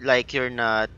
like 0.00 0.32
you're 0.32 0.50
not 0.52 0.90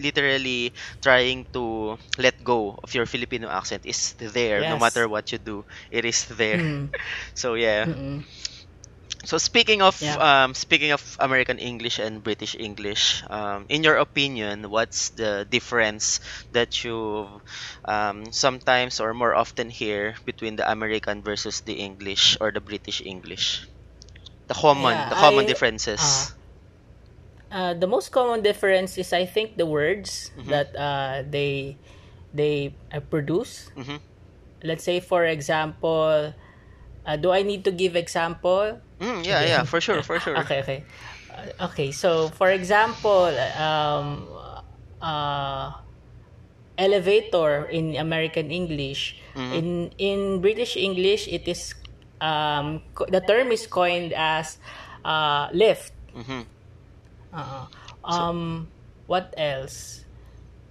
literally 0.00 0.72
trying 1.02 1.46
to 1.52 1.96
let 2.18 2.34
go 2.42 2.78
of 2.82 2.94
your 2.94 3.06
Filipino 3.06 3.48
accent 3.48 3.84
is 3.86 4.14
there 4.18 4.64
no 4.64 4.78
matter 4.78 5.08
what 5.08 5.32
you 5.32 5.38
do 5.38 5.64
it 5.90 6.04
is 6.04 6.24
there 6.26 6.60
Mm. 6.60 6.94
so 7.34 7.54
yeah 7.54 7.86
Mm-mm. 7.86 8.24
So 9.24 9.38
speaking 9.38 9.82
of 9.82 9.96
Yeah. 10.00 10.18
um, 10.18 10.54
speaking 10.54 10.92
of 10.92 11.02
American 11.20 11.58
English 11.58 11.98
and 11.98 12.22
British 12.22 12.54
English, 12.58 13.22
um, 13.30 13.66
in 13.68 13.82
your 13.84 13.96
opinion, 13.96 14.70
what's 14.70 15.10
the 15.10 15.46
difference 15.48 16.20
that 16.52 16.84
you 16.84 17.40
um, 17.84 18.32
sometimes 18.32 19.00
or 19.00 19.12
more 19.14 19.34
often 19.34 19.70
hear 19.70 20.16
between 20.24 20.56
the 20.56 20.68
American 20.70 21.22
versus 21.22 21.60
the 21.62 21.74
English 21.74 22.36
or 22.40 22.50
the 22.52 22.60
British 22.60 23.00
English? 23.04 23.66
The 24.48 24.54
common, 24.54 25.08
Yeah, 25.08 25.08
the 25.08 25.16
common 25.16 25.46
I- 25.46 25.46
differences. 25.46 26.02
Uh, 26.02 26.39
the 27.50 27.86
most 27.86 28.10
common 28.10 28.42
difference 28.42 28.98
is 28.98 29.12
I 29.12 29.26
think 29.26 29.56
the 29.58 29.66
words 29.66 30.30
Mhm. 30.38 30.48
that 30.50 30.68
uh, 30.78 31.22
they 31.28 31.76
they 32.34 32.74
uh, 32.94 33.00
produce. 33.00 33.70
Mhm. 33.76 33.98
Let's 34.62 34.84
say 34.84 35.00
for 35.00 35.24
example, 35.26 36.32
uh, 37.06 37.16
do 37.16 37.30
I 37.32 37.42
need 37.42 37.64
to 37.64 37.72
give 37.72 37.96
example? 37.96 38.78
Mm, 39.00 39.24
yeah, 39.24 39.40
yeah, 39.42 39.64
for 39.64 39.80
sure, 39.80 40.02
for 40.02 40.20
sure. 40.20 40.36
Okay, 40.44 40.60
okay. 40.62 40.80
Uh, 41.32 41.66
okay, 41.72 41.90
so 41.90 42.28
for 42.36 42.50
example, 42.52 43.32
um, 43.56 44.28
uh, 45.00 45.72
elevator 46.78 47.66
in 47.68 47.96
American 47.96 48.50
English. 48.50 49.16
Mhm. 49.34 49.52
In 49.52 49.66
in 49.98 50.18
British 50.40 50.76
English, 50.76 51.28
it 51.28 51.48
is 51.48 51.74
um, 52.20 52.82
co- 52.94 53.08
the 53.08 53.20
term 53.24 53.50
is 53.52 53.66
coined 53.66 54.12
as 54.12 54.58
uh, 55.04 55.48
lift. 55.52 55.92
Mhm. 57.32 57.42
Uh, 57.42 57.66
um, 58.04 58.70
what 59.06 59.34
else? 59.36 60.04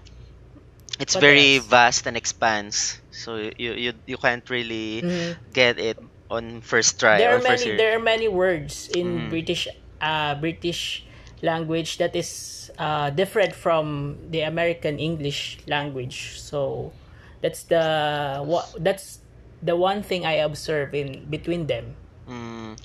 It's 1.00 1.14
What 1.14 1.26
very 1.28 1.58
else? 1.58 1.60
vast 1.60 2.06
and 2.08 2.16
expanse. 2.18 3.00
So 3.12 3.50
you 3.58 3.74
you 3.74 3.94
you 4.06 4.18
can't 4.18 4.48
really 4.50 5.04
Mhm. 5.04 5.38
get 5.52 5.80
it 5.80 5.98
on 6.30 6.62
first 6.62 7.00
try 7.00 7.20
There 7.20 7.34
are 7.36 7.40
many 7.40 7.66
year. 7.66 7.78
there 7.78 7.96
are 7.96 8.02
many 8.02 8.28
words 8.28 8.88
in 8.90 9.28
Mhm. 9.28 9.30
British 9.30 9.68
uh, 10.02 10.36
British 10.36 11.06
language 11.42 11.98
that 11.98 12.16
is 12.16 12.70
uh, 12.78 13.10
different 13.12 13.56
from 13.56 14.18
the 14.32 14.42
American 14.42 15.00
English 15.00 15.60
language. 15.68 16.40
So 16.40 16.94
that's 17.42 17.64
the 17.64 18.42
what 18.46 18.72
that's 18.80 19.20
the 19.68 19.76
one 19.76 20.02
thing 20.02 20.26
I 20.26 20.42
observe 20.42 20.96
in 20.96 21.28
between 21.30 21.68
them. 21.68 21.96
Mm. 22.28 22.80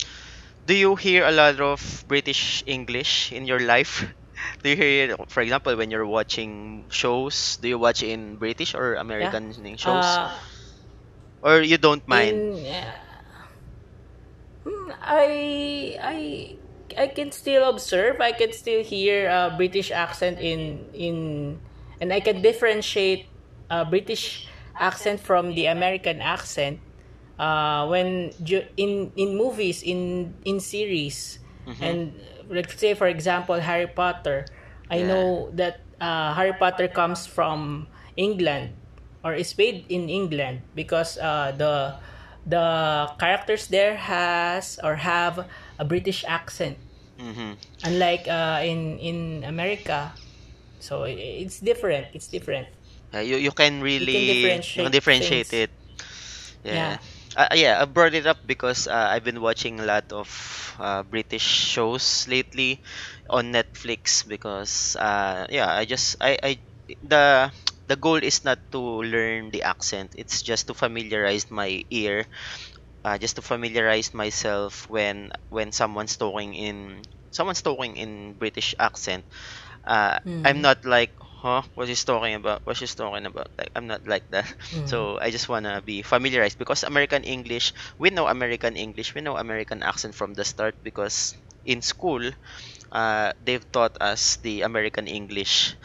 Do 0.67 0.75
you 0.75 0.95
hear 0.95 1.25
a 1.25 1.31
lot 1.31 1.59
of 1.59 1.79
British 2.07 2.63
English 2.67 3.31
in 3.31 3.47
your 3.47 3.59
life? 3.59 4.05
Do 4.63 4.69
you 4.69 4.75
hear, 4.75 5.15
for 5.27 5.41
example, 5.41 5.75
when 5.75 5.91
you're 5.91 6.05
watching 6.05 6.83
shows, 6.89 7.57
do 7.61 7.67
you 7.67 7.79
watch 7.79 8.03
in 8.03 8.35
British 8.35 8.75
or 8.75 8.95
American 8.95 9.55
shows? 9.77 10.03
Uh, 10.03 10.35
or 11.41 11.61
you 11.61 11.77
don't 11.77 12.03
mind? 12.07 12.59
In, 12.59 12.65
uh, 12.67 12.91
I 14.99 15.95
I 15.99 16.17
I 16.97 17.07
can 17.07 17.31
still 17.31 17.69
observe. 17.69 18.19
I 18.19 18.31
can 18.31 18.51
still 18.51 18.83
hear 18.83 19.29
uh, 19.29 19.55
British 19.55 19.91
accent 19.91 20.39
in 20.39 20.87
in, 20.91 21.59
and 21.99 22.11
I 22.11 22.19
can 22.19 22.41
differentiate 22.41 23.27
uh, 23.69 23.83
British 23.83 24.47
accent 24.79 25.19
from 25.19 25.53
the 25.55 25.65
American 25.67 26.21
accent. 26.21 26.79
Uh, 27.39 27.87
when 27.89 28.29
in 28.77 29.11
in 29.17 29.35
movies 29.35 29.81
in 29.81 30.33
in 30.45 30.59
series 30.61 31.39
Mhm. 31.65 31.81
and 31.81 31.97
let's 32.47 32.77
say 32.77 32.93
for 32.93 33.07
example 33.09 33.57
Harry 33.57 33.87
Potter 33.89 34.45
I 34.91 35.01
Yeah. 35.01 35.07
know 35.09 35.49
that 35.57 35.81
uh, 35.99 36.33
Harry 36.37 36.53
Potter 36.53 36.87
comes 36.87 37.25
from 37.25 37.87
England 38.15 38.77
or 39.25 39.33
is 39.33 39.57
made 39.57 39.89
in 39.89 40.09
England 40.13 40.61
because 40.75 41.17
uh, 41.17 41.51
the 41.57 41.97
the 42.45 43.09
characters 43.17 43.67
there 43.73 43.95
has 43.97 44.77
or 44.83 45.01
have 45.01 45.49
a 45.79 45.85
British 45.85 46.21
accent 46.27 46.77
Mhm. 47.17 47.57
unlike 47.83 48.27
uh, 48.29 48.61
in 48.61 48.99
in 48.99 49.17
America 49.43 50.13
so 50.79 51.03
it's 51.07 51.59
different 51.59 52.07
it's 52.13 52.27
different 52.27 52.67
you, 53.19 53.37
you 53.37 53.51
can 53.51 53.81
really 53.81 54.69
you 54.73 54.81
differentiate 54.81 54.83
can 54.83 54.91
differentiate 54.91 55.53
it. 55.53 55.71
Yeah. 56.69 56.97
Yeah. 56.97 56.99
Uh, 57.35 57.47
yeah, 57.53 57.81
I 57.81 57.85
brought 57.85 58.13
it 58.13 58.25
up 58.27 58.37
because 58.45 58.87
uh, 58.87 58.93
I've 59.11 59.23
been 59.23 59.41
watching 59.41 59.79
a 59.79 59.85
lot 59.85 60.11
of 60.11 60.29
uh, 60.79 61.03
British 61.03 61.43
shows 61.43 62.25
lately 62.27 62.81
on 63.29 63.51
Netflix 63.53 64.27
because 64.27 64.95
uh, 64.99 65.45
yeah, 65.49 65.69
I 65.71 65.85
just 65.85 66.15
I, 66.21 66.37
I 66.43 66.51
the 67.01 67.51
the 67.87 67.95
goal 67.95 68.17
is 68.21 68.43
not 68.43 68.59
to 68.71 68.79
learn 68.79 69.51
the 69.51 69.63
accent. 69.63 70.13
It's 70.15 70.41
just 70.41 70.67
to 70.67 70.73
familiarize 70.73 71.49
my 71.49 71.83
ear, 71.89 72.25
uh, 73.03 73.17
just 73.17 73.35
to 73.37 73.41
familiarize 73.41 74.13
myself 74.13 74.87
when 74.89 75.31
when 75.49 75.71
someone's 75.71 76.17
talking 76.17 76.53
in 76.55 77.03
someone's 77.31 77.61
talking 77.61 77.95
in 77.97 78.33
British 78.35 78.75
accent. 78.79 79.25
Uh, 79.85 80.17
I'm 80.43 80.61
Mhm. 80.61 80.61
not 80.61 80.85
like, 80.85 81.11
huh, 81.43 81.63
what 81.75 81.87
she's 81.91 82.05
talking 82.07 82.35
about? 82.39 82.63
What 82.65 82.77
she's 82.79 82.95
talking 82.95 83.27
about? 83.27 83.49
Like, 83.59 83.71
I'm 83.75 83.87
not 83.87 84.07
like 84.07 84.23
that. 84.31 84.47
Mhm. 84.71 84.83
So 84.89 85.19
I 85.19 85.29
just 85.31 85.49
wanna 85.51 85.81
be 85.83 86.01
familiarized 86.01 86.57
because 86.57 86.83
American 86.83 87.23
English, 87.23 87.73
we 87.99 88.09
know 88.09 88.27
American 88.27 88.75
English, 88.77 89.13
we 89.15 89.21
know 89.21 89.37
American 89.37 89.83
accent 89.83 90.15
from 90.15 90.33
the 90.33 90.45
start 90.45 90.75
because 90.83 91.35
in 91.65 91.81
school, 91.81 92.23
uh, 92.91 93.31
they've 93.41 93.65
taught 93.71 93.97
us 94.01 94.37
the 94.43 94.61
American 94.63 95.07
English, 95.07 95.75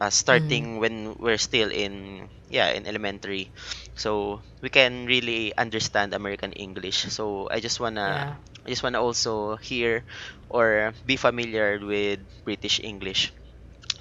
uh, 0.00 0.10
starting 0.10 0.78
when 0.78 1.14
we're 1.18 1.38
still 1.40 1.70
in 1.70 2.28
yeah 2.48 2.70
in 2.74 2.86
elementary, 2.86 3.52
so 3.96 4.42
we 4.62 4.68
can 4.70 5.06
really 5.06 5.54
understand 5.56 6.14
American 6.14 6.52
English. 6.54 7.06
So 7.12 7.48
I 7.50 7.60
just 7.60 7.80
wanna 7.80 8.04
yeah 8.04 8.36
I 8.66 8.68
just 8.70 8.82
wanna 8.82 9.00
also 9.02 9.56
hear 9.58 10.04
or 10.48 10.94
be 11.06 11.16
familiar 11.16 11.78
with 11.82 12.20
British 12.44 12.80
English. 12.82 13.32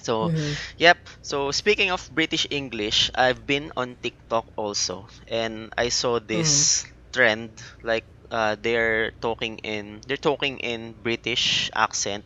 So 0.01 0.31
Mhm. 0.31 0.57
Yep. 0.77 0.97
So 1.21 1.51
speaking 1.51 1.91
of 1.91 2.07
British 2.11 2.47
English, 2.49 3.09
I've 3.15 3.45
been 3.45 3.71
on 3.77 3.97
TikTok 4.01 4.45
also, 4.55 5.07
and 5.27 5.71
I 5.77 5.89
saw 5.89 6.19
this 6.19 6.85
trend 7.13 7.61
like 7.83 8.05
uh, 8.31 8.55
they're 8.59 9.11
talking 9.21 9.57
in 9.63 10.01
they're 10.07 10.19
talking 10.21 10.59
in 10.59 11.01
British 11.01 11.69
accent. 11.75 12.25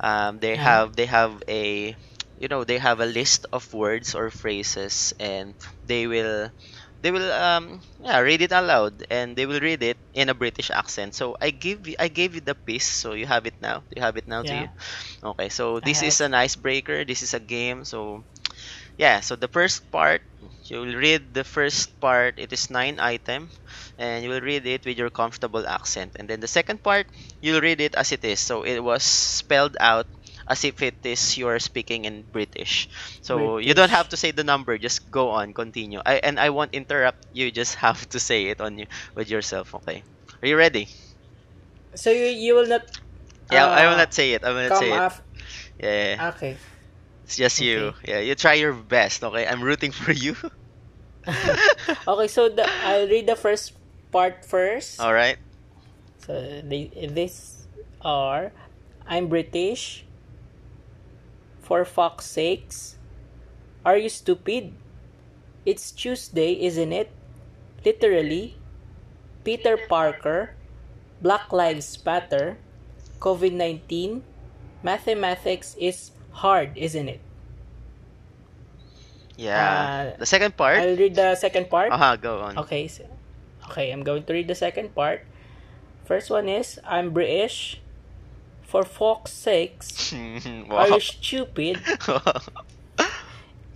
Um, 0.00 0.38
they 0.40 0.54
Yeah. 0.54 0.56
have 0.56 0.96
they 0.96 1.06
have 1.06 1.42
a 1.48 1.96
you 2.36 2.48
know 2.48 2.64
they 2.64 2.78
have 2.78 3.00
a 3.00 3.06
list 3.08 3.46
of 3.52 3.66
words 3.72 4.14
or 4.14 4.30
phrases, 4.30 5.12
and 5.18 5.54
they 5.84 6.06
will 6.06 6.50
they 7.04 7.12
will 7.12 7.28
um 7.32 7.82
yeah 8.00 8.18
read 8.24 8.40
it 8.40 8.52
aloud 8.52 9.04
and 9.12 9.36
they 9.36 9.44
will 9.46 9.60
read 9.60 9.82
it 9.84 10.00
in 10.14 10.30
a 10.32 10.34
British 10.34 10.70
accent. 10.72 11.14
So 11.14 11.36
I 11.40 11.50
give 11.52 11.84
I 12.00 12.08
gave 12.08 12.34
you 12.34 12.40
the 12.40 12.56
piece, 12.56 12.88
so 12.88 13.12
you 13.12 13.26
have 13.28 13.46
it 13.46 13.54
now. 13.60 13.84
You 13.94 14.02
have 14.02 14.16
it 14.16 14.26
now 14.26 14.42
to 14.48 14.56
you. 14.56 14.68
Okay, 15.22 15.48
so 15.50 15.80
this 15.80 16.02
is 16.02 16.20
an 16.20 16.34
icebreaker. 16.34 17.04
This 17.04 17.22
is 17.22 17.34
a 17.34 17.40
game. 17.42 17.84
So, 17.84 18.24
yeah. 18.98 19.20
So 19.20 19.36
the 19.36 19.48
first 19.48 19.90
part, 19.90 20.22
you 20.70 20.80
will 20.80 20.94
read 20.96 21.34
the 21.34 21.44
first 21.44 21.98
part. 22.00 22.38
It 22.38 22.52
is 22.52 22.70
nine 22.70 22.98
item, 23.00 23.50
and 23.98 24.24
you 24.24 24.30
will 24.30 24.42
read 24.44 24.66
it 24.66 24.84
with 24.86 24.98
your 24.98 25.10
comfortable 25.10 25.66
accent. 25.66 26.16
And 26.18 26.28
then 26.28 26.40
the 26.40 26.48
second 26.50 26.82
part, 26.82 27.06
you'll 27.40 27.60
read 27.62 27.80
it 27.80 27.94
as 27.94 28.12
it 28.12 28.24
is. 28.24 28.40
So 28.40 28.62
it 28.64 28.80
was 28.82 29.02
spelled 29.04 29.76
out 29.80 30.06
as 30.48 30.64
if 30.64 30.82
it 30.82 30.96
is 31.04 31.36
you're 31.36 31.58
speaking 31.60 32.04
in 32.04 32.24
British. 32.30 32.88
So 33.22 33.58
you 33.58 33.74
don't 33.74 33.90
have 33.90 34.08
to 34.10 34.16
say 34.16 34.30
the 34.32 34.44
number. 34.44 34.78
Just 34.78 35.10
go 35.10 35.30
on, 35.30 35.52
continue. 35.54 36.00
I 36.04 36.20
and 36.22 36.38
I 36.40 36.50
won't 36.50 36.74
interrupt. 36.74 37.26
You 37.32 37.50
just 37.50 37.74
have 37.84 38.08
to 38.10 38.20
say 38.20 38.46
it 38.48 38.60
on 38.60 38.78
you 38.78 38.86
with 39.14 39.28
yourself. 39.30 39.74
Okay. 39.74 40.04
Are 40.42 40.48
you 40.48 40.56
ready? 40.56 40.88
so 41.94 42.10
you 42.10 42.26
you 42.26 42.54
will 42.54 42.66
not 42.66 42.82
Yeah, 43.50 43.66
I 43.68 43.86
will 43.86 43.94
uh, 43.94 43.96
not 43.96 44.12
say 44.14 44.32
it. 44.32 44.44
I 44.44 44.50
will 44.50 44.62
not 44.64 44.76
say 44.76 44.92
it. 44.94 45.04
af- 45.04 45.22
Yeah. 45.78 46.20
okay 46.20 46.58
It's 47.24 47.36
just 47.36 47.60
you. 47.60 47.94
Yeah, 48.06 48.20
you 48.20 48.34
try 48.34 48.54
your 48.54 48.72
best, 48.72 49.22
okay? 49.24 49.46
I'm 49.46 49.62
rooting 49.62 49.92
for 49.92 50.12
you. 50.12 50.36
okay 52.08 52.28
so 52.28 52.48
the, 52.48 52.68
I'll 52.82 53.08
read 53.08 53.26
the 53.26 53.36
first 53.36 53.72
part 54.12 54.44
first 54.44 55.00
All 55.00 55.12
right. 55.12 55.38
So 56.18 56.62
they, 56.62 56.90
these 57.12 57.66
are 58.00 58.52
I'm 59.06 59.28
British. 59.28 60.06
For 61.64 61.88
fuck's 61.88 62.28
sakes. 62.28 63.00
Are 63.88 63.96
you 63.96 64.12
stupid? 64.12 64.76
It's 65.64 65.90
Tuesday, 65.90 66.60
isn't 66.60 66.92
it? 66.92 67.08
Literally. 67.84 68.60
Peter 69.44 69.80
Parker. 69.80 70.52
Black 71.24 71.48
Lives 71.52 71.96
Matter. 72.04 72.60
COVID 73.16 73.56
19. 73.56 74.20
Mathematics 74.84 75.72
is 75.80 76.12
hard, 76.44 76.76
isn't 76.76 77.08
it? 77.08 77.24
Yeah. 79.40 80.12
Uh, 80.12 80.18
the 80.20 80.28
second 80.28 80.56
part. 80.56 80.78
I'll 80.78 80.96
read 80.96 81.16
the 81.16 81.34
second 81.34 81.70
part. 81.72 81.92
Uh-huh, 81.92 82.16
go 82.16 82.40
on. 82.44 82.58
Okay, 82.68 82.86
so, 82.88 83.08
okay, 83.72 83.90
I'm 83.90 84.04
going 84.04 84.24
to 84.28 84.32
read 84.32 84.48
the 84.48 84.54
second 84.54 84.94
part. 84.94 85.24
First 86.04 86.28
one 86.28 86.48
is 86.48 86.78
I'm 86.84 87.16
British. 87.16 87.80
For 88.66 88.84
fuck's 88.84 89.32
sakes, 89.32 90.12
are 90.70 90.88
you 90.88 91.00
stupid? 91.00 91.80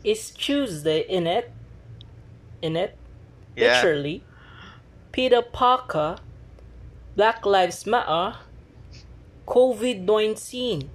It's 0.04 0.30
Tuesday 0.30 1.00
in 1.00 1.26
it. 1.26 1.50
In 2.62 2.76
it. 2.76 2.96
Yeah. 3.56 3.74
Literally. 3.74 4.22
Peter 5.12 5.42
Parker, 5.42 6.16
Black 7.16 7.44
Lives 7.44 7.84
Matter, 7.86 8.38
COVID 9.46 10.00
19. 10.02 10.88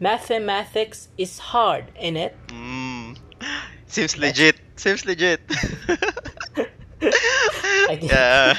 Mathematics 0.00 1.08
is 1.18 1.38
hard, 1.38 1.92
innit? 1.94 2.32
Mm. 2.48 3.16
Seems 3.86 4.16
legit. 4.16 4.56
Seems 4.76 5.04
legit. 5.04 5.40
I 7.02 7.98
yeah. 8.02 8.54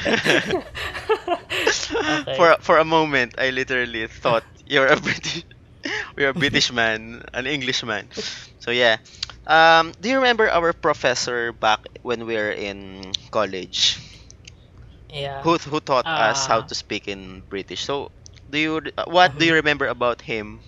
Okay. 2.07 2.35
For 2.35 2.57
for 2.61 2.77
a 2.77 2.85
moment, 2.85 3.35
I 3.37 3.49
literally 3.51 4.07
thought 4.07 4.43
you're 4.65 4.87
a 4.87 4.97
British, 4.99 5.43
you're 6.17 6.29
a 6.29 6.33
British 6.37 6.71
man, 6.73 7.23
an 7.33 7.45
Englishman. 7.47 8.09
So 8.59 8.71
yeah. 8.71 8.97
Um, 9.47 9.93
do 9.99 10.09
you 10.09 10.17
remember 10.17 10.49
our 10.49 10.73
professor 10.73 11.51
back 11.53 11.81
when 12.03 12.25
we 12.25 12.35
were 12.35 12.51
in 12.51 13.11
college? 13.31 13.97
yeah. 15.09 15.45
Who 15.45 15.57
who 15.57 15.79
taught 15.81 16.07
us 16.15 16.45
how 16.45 16.61
Ah. 16.61 16.69
to 16.69 16.73
speak 16.75 17.07
in 17.07 17.41
British? 17.49 17.81
So, 17.83 18.11
do 18.49 18.57
you 18.57 18.81
uh, 18.97 19.05
what 19.07 19.37
do 19.37 19.45
you 19.45 19.53
remember 19.55 19.87
about 19.87 20.21
him? 20.21 20.63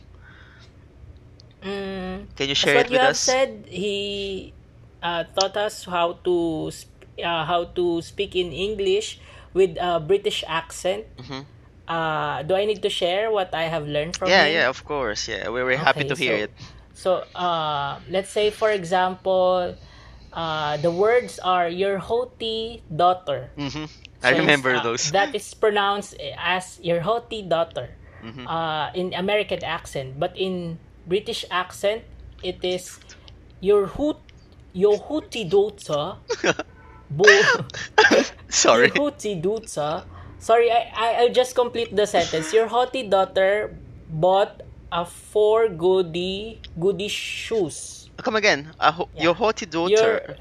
Mm, 1.64 2.28
Can 2.36 2.50
you 2.50 2.56
share 2.56 2.76
what 2.76 2.80
it 2.80 2.90
you 2.90 2.98
with 2.98 3.04
have 3.04 3.16
us? 3.16 3.38
said, 3.38 3.66
he 3.70 4.54
uh, 5.02 5.24
taught 5.36 5.56
us 5.58 5.86
how 5.86 6.14
to 6.26 6.70
sp- 6.74 7.08
uh, 7.24 7.46
how 7.46 7.66
to 7.78 8.02
speak 8.02 8.36
in 8.36 8.52
English 8.52 9.20
with 9.54 9.78
a 9.80 10.00
British 10.00 10.44
accent. 10.48 11.06
Mhm. 11.20 11.46
Uh, 11.88 12.44
do 12.44 12.56
I 12.56 12.66
need 12.66 12.82
to 12.82 12.90
share 12.90 13.32
what 13.32 13.54
I 13.54 13.64
have 13.68 13.88
learned 13.88 14.16
from 14.16 14.30
Yeah, 14.30 14.46
him? 14.46 14.54
yeah, 14.56 14.68
of 14.70 14.84
course. 14.86 15.28
Yeah, 15.28 15.50
we 15.50 15.64
were 15.64 15.76
happy 15.78 16.06
Okay, 16.06 16.10
to 16.10 16.16
hear 16.16 16.38
so- 16.38 16.44
it. 16.44 16.54
So, 16.94 17.12
uh, 17.36 18.00
let's 18.08 18.30
say, 18.32 18.50
for 18.52 18.70
example, 18.72 19.76
uh, 20.32 20.78
the 20.78 20.92
words 20.92 21.40
are 21.40 21.68
your 21.68 21.98
hoti 22.00 22.84
daughter. 22.90 23.52
hmm 23.58 23.86
I 24.24 24.32
So, 24.34 24.40
remember 24.40 24.76
uh, 24.76 24.84
those. 24.84 25.12
That 25.12 25.36
is 25.36 25.54
pronounced 25.54 26.16
as 26.38 26.80
your 26.82 27.02
hoti 27.02 27.42
daughter 27.44 27.98
Mhm. 28.24 28.48
uh, 28.48 28.90
in 28.96 29.14
American 29.14 29.64
accent, 29.64 30.18
but 30.20 30.32
in 30.38 30.80
British 31.06 31.44
accent, 31.52 32.04
it 32.42 32.64
is 32.64 33.02
your 33.60 33.88
hoot, 33.88 34.18
your 34.72 34.98
hoti 35.00 35.44
daughter. 35.44 36.18
Bo- 37.18 37.66
Sorry. 38.50 38.92
Your 38.96 39.12
daughter. 39.40 40.04
Sorry, 40.40 40.72
I, 40.72 40.92
I 40.96 41.08
I'll 41.24 41.34
just 41.34 41.56
complete 41.56 41.96
the 41.96 42.06
sentence. 42.06 42.52
Your 42.54 42.68
hoti 42.68 43.08
daughter 43.08 43.76
bought 44.10 44.62
a 44.92 45.06
four 45.06 45.70
goody 45.70 46.60
goody 46.80 47.08
shoes. 47.08 48.10
Come 48.18 48.36
again. 48.36 48.74
Uh, 48.80 48.92
ho- 48.92 49.10
Yeah. 49.16 49.24
Your 49.32 49.36
haughty 49.36 49.66
daughter. 49.66 50.38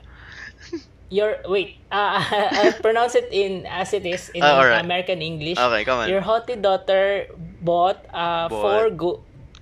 your 1.12 1.38
wait, 1.48 1.76
uh, 1.92 2.18
I'll 2.20 2.72
pronounce 2.80 3.14
it 3.14 3.28
in 3.30 3.64
as 3.66 3.92
it 3.92 4.04
is 4.04 4.28
in 4.35 4.42
Ah, 4.42 4.58
alright. 4.61 4.80
American 4.85 5.20
English. 5.22 5.58
Okay, 5.58 5.85
come 5.85 6.04
on. 6.04 6.08
Your 6.11 6.20
haughty 6.20 6.56
daughter 6.56 7.28
bought 7.62 8.00
uh, 8.12 8.48
Bought. 8.48 8.61
four 8.62 8.90
go- 8.90 9.20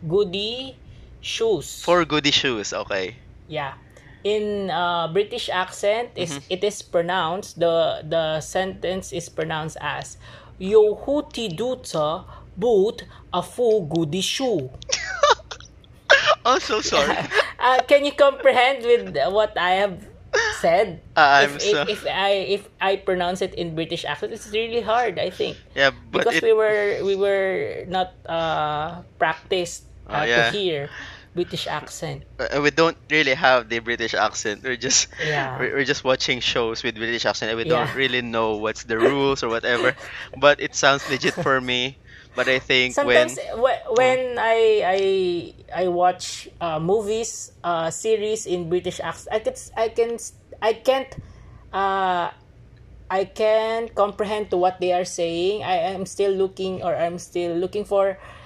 goody 0.09 0.75
shoes. 1.21 1.83
Four 1.85 2.05
goody 2.05 2.31
shoes. 2.31 2.73
Okay. 2.73 3.15
Yeah. 3.47 3.75
In 4.23 4.69
uh, 4.71 5.09
British 5.13 5.49
accent, 5.49 6.11
is 6.15 6.31
Mm-hmm. 6.37 6.53
it 6.53 6.63
is 6.65 6.83
pronounced 6.83 7.57
the 7.59 8.05
the 8.05 8.41
sentence 8.45 9.13
is 9.17 9.29
pronounced 9.33 9.77
as 9.81 10.19
Yo 10.61 10.95
hooty 10.95 11.49
daughter 11.49 12.25
bought 12.57 13.05
a 13.33 13.41
full 13.41 13.87
goody 13.89 14.21
shoe. 14.21 14.69
I'm 16.45 16.61
so 16.61 16.81
sorry. 16.81 17.17
Uh, 17.61 17.77
can 17.85 18.09
you 18.09 18.13
comprehend 18.17 18.81
with 18.89 19.13
what 19.37 19.53
I 19.61 19.85
have 19.85 20.01
said? 20.65 21.05
Uh, 21.13 21.45
I'm 21.45 21.53
if, 21.57 21.61
so- 21.61 21.83
if, 21.85 21.89
if 21.89 22.07
I 22.09 22.31
if 22.57 22.63
I 22.81 22.97
pronounce 22.97 23.45
it 23.45 23.53
in 23.53 23.75
British 23.77 24.09
accent, 24.09 24.33
it's 24.33 24.49
really 24.49 24.81
hard. 24.81 25.21
I 25.21 25.29
think 25.29 25.61
yeah, 25.77 25.93
but 26.09 26.25
because 26.25 26.41
it, 26.41 26.43
we 26.43 26.57
were 26.57 27.05
we 27.05 27.17
were 27.21 27.85
not 27.85 28.17
uh, 28.25 29.05
practiced 29.21 29.85
uh, 30.09 30.21
Oh, 30.21 30.25
yeah. 30.25 30.49
to 30.49 30.57
hear 30.57 30.89
British 31.35 31.67
accent. 31.67 32.25
uh, 32.39 32.61
we 32.61 32.71
don't 32.71 32.97
really 33.11 33.35
have 33.35 33.69
the 33.69 33.79
British 33.79 34.15
accent. 34.15 34.63
We're 34.65 34.77
just 34.77 35.09
Yeah. 35.23 35.59
we're, 35.59 35.73
we're 35.79 35.85
just 35.89 36.03
watching 36.05 36.41
shows 36.41 36.83
with 36.83 36.97
British 36.97 37.25
accent 37.27 37.51
and 37.51 37.59
we 37.59 37.65
Yeah. 37.65 37.87
don't 37.87 37.95
really 37.95 38.23
know 38.23 38.57
what's 38.57 38.85
the 38.85 38.99
rules 38.99 39.43
or 39.43 39.49
whatever. 39.49 39.95
But 40.37 40.61
it 40.61 40.75
sounds 40.75 41.09
legit 41.09 41.35
for 41.35 41.61
me. 41.61 41.99
But 42.35 42.49
I 42.49 42.59
think 42.59 42.95
Sometimes 42.95 43.39
when 43.39 43.59
wh- 43.59 43.83
when 43.99 44.21
I 44.39 44.59
I 44.87 45.01
I 45.85 45.89
watch 45.89 46.49
uh, 46.61 46.79
movies, 46.79 47.51
uh, 47.63 47.91
series 47.91 48.47
in 48.47 48.69
British 48.71 49.01
accent, 49.03 49.35
I 49.35 49.39
can 49.41 49.55
I 49.77 49.89
can 49.91 50.11
I 50.63 50.73
can't 50.79 51.11
uh, 51.75 52.31
I 53.11 53.25
can't 53.27 53.91
comprehend 53.95 54.51
to 54.51 54.57
what 54.57 54.79
they 54.81 54.93
are 54.93 55.05
saying. 55.05 55.63
I 55.65 55.95
am 55.95 56.07
still 56.07 56.31
looking 56.31 56.83
or 56.83 56.95
I'm 56.95 57.19
still 57.19 57.55
looking 57.59 57.85
for 57.85 58.15
uh, 58.19 58.40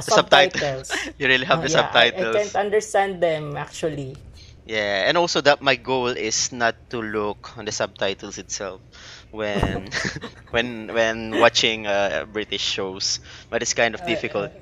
subtitles, 0.00 0.86
subtitles. 0.90 1.08
you 1.18 1.26
really 1.28 1.44
have 1.46 1.60
Uh, 1.60 1.62
the 1.62 1.68
yeah, 1.68 1.90
I, 1.94 2.12
I 2.16 2.24
can't 2.26 2.54
understand 2.56 3.22
them 3.22 3.56
actually. 3.56 4.16
Yeah, 4.64 5.08
and 5.08 5.16
also 5.16 5.40
that 5.42 5.60
my 5.62 5.76
goal 5.76 6.08
is 6.08 6.52
not 6.52 6.76
to 6.90 7.00
look 7.02 7.56
on 7.56 7.64
the 7.64 7.72
subtitles 7.72 8.38
itself 8.38 8.82
when 9.30 9.88
when 10.50 10.92
when 10.92 11.38
watching 11.38 11.86
uh, 11.86 12.24
British 12.26 12.62
shows, 12.62 13.20
but 13.50 13.62
it's 13.62 13.74
kind 13.74 13.94
of 13.94 14.02
Uh, 14.02 14.04
difficult. 14.04 14.52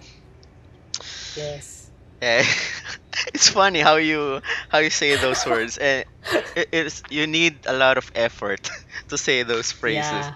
Yes. 1.34 1.90
Eh, 2.22 2.44
it's 3.34 3.48
funny 3.48 3.80
how 3.80 3.96
you 3.96 4.40
how 4.68 4.78
you 4.78 4.90
say 4.90 5.16
those 5.16 5.44
words, 5.46 5.76
and 5.78 6.04
it, 6.56 6.68
it's 6.72 7.02
you 7.10 7.26
need 7.26 7.60
a 7.66 7.72
lot 7.74 7.98
of 7.98 8.10
effort 8.14 8.70
to 9.08 9.16
say 9.18 9.42
those 9.42 9.70
phrases. 9.72 10.30
Yeah. 10.30 10.34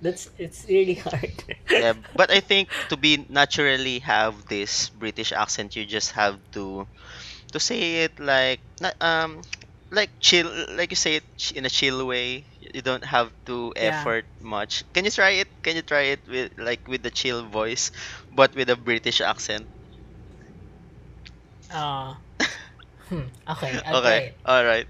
That's 0.00 0.28
it's 0.38 0.64
really 0.68 0.94
hard. 0.94 1.44
Yeah, 1.74 1.94
but 2.14 2.30
I 2.30 2.40
think 2.40 2.68
to 2.88 2.96
be 2.96 3.26
naturally 3.28 3.98
have 4.00 4.46
this 4.48 4.88
British 4.90 5.32
accent, 5.32 5.76
you 5.76 5.84
just 5.86 6.12
have 6.12 6.40
to 6.52 6.88
to 7.52 7.58
say 7.60 8.04
it 8.04 8.18
like 8.20 8.60
not 8.80 8.94
um 9.00 9.42
like 9.90 10.10
chill, 10.20 10.48
like 10.76 10.90
you 10.90 10.96
say 10.96 11.16
it 11.16 11.26
in 11.54 11.64
a 11.66 11.70
chill 11.70 12.06
way. 12.06 12.46
You 12.60 12.82
don't 12.82 13.04
have 13.04 13.32
to 13.46 13.72
Yeah. 13.80 14.12
effort 14.14 14.26
much. 14.40 14.84
Can 14.94 15.04
you 15.04 15.10
try 15.12 15.30
it? 15.42 15.48
Can 15.62 15.76
you 15.76 15.82
try 15.82 16.12
it 16.16 16.20
with 16.26 16.52
like 16.58 16.86
with 16.88 17.02
the 17.02 17.10
chill 17.10 17.46
voice, 17.48 17.90
but 18.32 18.54
with 18.54 18.70
a 18.70 18.76
British 18.76 19.20
accent? 19.20 19.68
Uh, 21.70 22.14
hmm, 23.08 23.26
okay, 23.48 23.82
I'll 23.92 24.02
Okay, 24.02 24.22
all 24.44 24.64
right. 24.64 24.86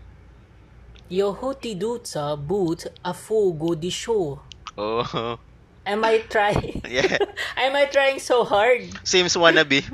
Yo 1.16 1.33
hoti 1.33 1.75
dutsa 1.75 2.37
boot 2.49 2.87
a 3.05 3.12
full 3.12 3.53
goody 3.53 3.90
show. 3.90 4.40
Oh, 4.78 5.38
Am 5.87 6.04
I 6.04 6.18
trying? 6.28 6.83
yeah. 6.88 7.18
Am 7.56 7.74
I 7.74 7.87
trying 7.87 8.18
so 8.20 8.44
hard? 8.44 8.83
Seems 9.04 9.35
wannabe. 9.37 9.83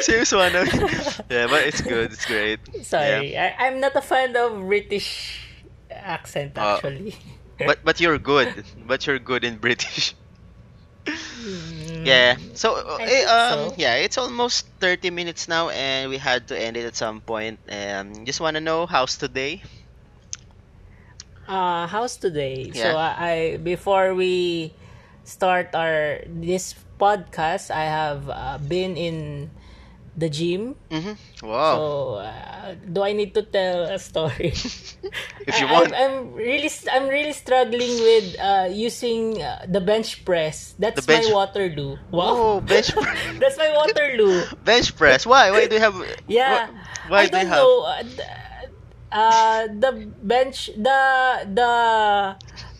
Seems 0.00 0.30
wannabe. 0.30 0.70
Yeah, 1.30 1.46
but 1.48 1.66
it's 1.66 1.80
good. 1.80 2.12
It's 2.12 2.24
great. 2.26 2.60
Sorry, 2.84 3.36
I, 3.36 3.54
I'm 3.66 3.80
not 3.80 3.96
a 3.96 4.00
fan 4.02 4.36
of 4.36 4.60
British 4.66 5.40
accent 5.90 6.52
Oh. 6.56 6.76
actually. 6.76 7.16
but 7.58 7.82
but 7.84 8.00
you're 8.00 8.18
good. 8.18 8.64
But 8.86 9.06
you're 9.06 9.18
good 9.18 9.44
in 9.44 9.56
British. 9.58 10.14
Yeah. 12.02 12.36
So, 12.54 12.74
uh, 12.74 12.98
eh, 13.00 13.24
um, 13.26 13.70
so. 13.70 13.74
yeah, 13.78 13.94
it's 13.96 14.18
almost 14.18 14.66
30 14.80 15.10
minutes 15.10 15.48
now, 15.48 15.70
and 15.70 16.10
we 16.10 16.18
had 16.18 16.48
to 16.48 16.58
end 16.58 16.76
it 16.76 16.84
at 16.84 16.96
some 16.96 17.20
point. 17.20 17.58
Um, 17.70 18.24
just 18.26 18.40
want 18.40 18.54
to 18.56 18.60
know 18.60 18.86
how's 18.86 19.16
today? 19.16 19.62
Uh, 21.48 21.86
how's 21.86 22.16
today? 22.16 22.70
So 22.74 22.80
Yeah. 22.90 22.96
I, 22.96 23.10
I 23.30 23.56
before 23.58 24.14
we 24.14 24.74
start 25.24 25.74
our 25.74 26.20
this 26.26 26.74
podcast, 26.98 27.70
I 27.70 27.84
have 27.86 28.28
uh, 28.28 28.58
been 28.58 28.96
in 28.96 29.50
the 30.16 30.28
gym. 30.28 30.74
Mm-hmm. 30.90 31.46
Wow. 31.46 31.76
So 31.76 31.82
uh, 32.24 32.74
do 32.90 33.02
I 33.04 33.12
need 33.12 33.34
to 33.34 33.42
tell 33.42 33.84
a 33.86 33.98
story? 33.98 34.54
If 35.46 35.54
you 35.62 35.68
want. 35.70 35.94
I'm, 35.94 35.94
I'm 35.94 36.14
really 36.34 36.66
I'm 36.90 37.06
really 37.06 37.30
struggling 37.32 37.94
with 38.02 38.26
uh, 38.42 38.66
using 38.72 39.38
uh, 39.38 39.62
the 39.70 39.78
bench 39.78 40.24
press. 40.26 40.74
That's 40.82 40.98
The 40.98 41.06
bench- 41.06 41.30
my 41.30 41.34
Waterloo. 41.46 41.94
oh, 42.10 42.58
Wow. 42.58 42.60
bench 42.60 42.90
press. 42.96 43.18
That's 43.38 43.54
my 43.56 43.70
Waterloo. 43.70 44.42
bench 44.66 44.96
press. 44.98 45.22
Why? 45.22 45.50
Why 45.54 45.66
do 45.70 45.78
you 45.78 45.84
have? 45.84 45.94
Yeah. 46.26 46.66
wh- 47.06 47.10
Why 47.10 47.20
I 47.22 47.26
do 47.30 47.38
you 47.38 47.46
don't 47.46 47.54
have? 47.54 47.62
know. 47.62 47.78
Uh, 49.16 49.64
the 49.80 50.12
bench, 50.20 50.68
the 50.76 51.00
the 51.48 51.72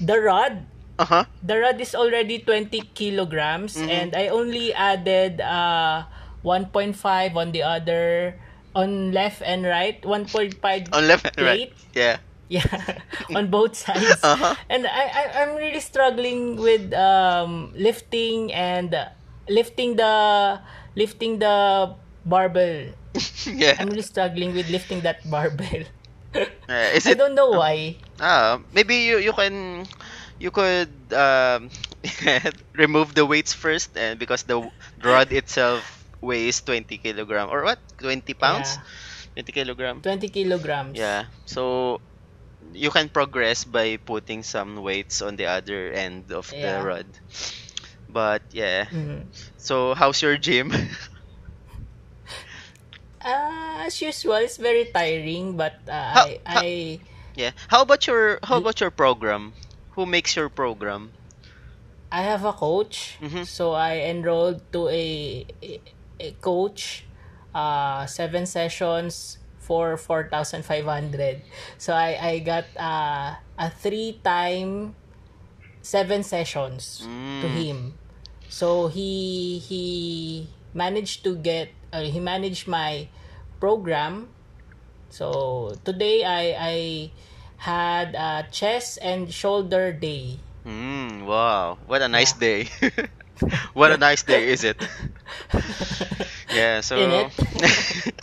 the 0.01 0.17
rod, 0.21 0.69
Uh 0.99 1.05
huh. 1.05 1.25
the 1.43 1.57
rod 1.59 1.81
is 1.81 1.95
already 1.95 2.41
20 2.45 2.93
kilograms, 2.95 3.81
Mm-hmm. 3.81 3.89
and 3.89 4.15
I 4.17 4.29
only 4.29 4.75
added 4.75 5.41
uh 5.41 6.05
1.5 6.43 7.37
on 7.37 7.53
the 7.53 7.63
other, 7.65 8.37
on 8.75 9.13
left 9.13 9.43
and 9.45 9.65
right, 9.65 10.01
1.5 10.05 10.93
On 10.93 11.07
left 11.07 11.27
and 11.37 11.47
right. 11.47 11.73
Yeah. 11.95 12.19
Yeah, 12.49 12.67
on 13.35 13.51
both 13.51 13.77
sides. 13.87 14.23
Uh-huh. 14.23 14.57
And 14.69 14.87
I, 14.87 15.05
I 15.09 15.23
I'm 15.43 15.57
really 15.57 15.81
struggling 15.81 16.57
with 16.61 16.93
um 16.95 17.73
lifting 17.77 18.53
and 18.53 18.95
lifting 19.49 19.97
the 19.97 20.61
lifting 20.97 21.39
the 21.39 21.95
barbell. 22.25 22.93
yeah. 23.47 23.79
I'm 23.79 23.89
really 23.89 24.03
struggling 24.07 24.53
with 24.53 24.69
lifting 24.69 25.03
that 25.03 25.25
barbell. 25.29 25.85
Uh, 26.69 26.91
is 26.95 27.07
I 27.07 27.15
it 27.15 27.19
don't 27.19 27.35
know 27.35 27.51
why. 27.53 27.99
ah 28.21 28.61
maybe 28.73 29.09
you 29.09 29.19
you 29.19 29.33
can 29.33 29.85
you 30.39 30.51
could 30.51 31.13
um, 31.13 31.71
remove 32.75 33.15
the 33.15 33.25
weights 33.27 33.53
first 33.53 33.97
and 33.97 34.19
because 34.19 34.43
the 34.45 34.59
rod 35.03 35.33
itself 35.33 36.05
weighs 36.23 36.61
20 36.63 36.99
kilogram 36.99 37.49
or 37.51 37.63
what 37.65 37.81
20 38.01 38.35
pounds 38.35 38.79
Yeah. 38.79 38.83
20 39.35 39.53
kilogram 39.53 40.03
20 40.03 40.29
kilograms. 40.29 40.99
yeah 40.99 41.27
so 41.47 41.99
you 42.73 42.91
can 42.91 43.09
progress 43.09 43.65
by 43.65 43.97
putting 43.97 44.43
some 44.43 44.77
weights 44.83 45.21
on 45.23 45.37
the 45.37 45.47
other 45.47 45.91
end 45.93 46.33
of 46.33 46.53
the 46.57 46.81
Yeah. 46.81 46.83
rod 46.83 47.07
but 48.09 48.43
yeah 48.53 48.87
Mhm. 48.91 49.33
so 49.57 49.95
how's 49.95 50.23
your 50.23 50.37
gym 50.37 50.73
Uh, 53.25 53.85
as 53.87 54.01
usual, 54.03 54.37
it's 54.37 54.57
very 54.57 54.87
tiring, 54.93 55.57
but 55.57 55.81
uh, 55.89 55.93
How- 56.15 56.27
I, 56.27 56.41
how- 56.45 56.61
I 56.63 57.01
yeah 57.37 57.51
how 57.69 57.83
about 57.83 58.07
your 58.07 58.39
how 58.43 58.57
about 58.57 58.81
your 58.81 58.91
program 58.91 59.53
who 59.93 60.07
makes 60.07 60.35
your 60.37 60.49
program 60.49 61.13
I 62.11 62.23
have 62.23 62.45
a 62.49 62.53
coach, 62.55 63.19
Mhm. 63.21 63.45
so 63.45 63.73
I 63.77 64.09
enrolled 64.09 64.63
to 64.73 64.89
a 64.89 65.45
a, 65.61 65.81
a 66.21 66.31
coach, 66.41 67.05
uh, 67.53 68.07
seven 68.07 68.47
sessions 68.47 69.37
for 69.59 69.97
four 69.99 70.31
thousand 70.31 70.63
five 70.65 70.87
hundred. 70.87 71.43
So 71.77 71.93
I 71.93 72.15
I 72.17 72.33
got 72.41 72.65
uh, 72.79 73.35
a 73.59 73.69
three 73.69 74.21
time 74.23 74.95
seven 75.83 76.23
sessions 76.23 77.03
to 77.03 77.47
Mm. 77.51 77.57
him. 77.59 77.79
So 78.49 78.87
he 78.89 79.59
he 79.59 80.47
managed 80.73 81.25
to 81.27 81.35
get 81.37 81.75
uh, 81.97 82.05
he 82.05 82.21
managed 82.21 82.69
my 82.69 83.09
program. 83.61 84.29
So 85.11 85.73
today 85.85 86.25
I 86.25 86.43
I 86.59 86.77
had 87.57 88.15
a 88.15 88.47
chest 88.53 88.99
and 89.03 89.33
shoulder 89.33 89.93
day. 89.93 90.39
Mm, 90.67 91.25
wow, 91.27 91.79
what 91.87 92.03
a 92.03 92.09
nice 92.09 92.33
day. 92.33 92.69
what 93.75 93.93
a 93.93 93.97
nice 93.99 94.23
day, 94.23 94.49
is 94.49 94.65
it? 94.65 94.77
yeah, 96.51 96.81
so 96.81 97.31
it? 97.59 98.15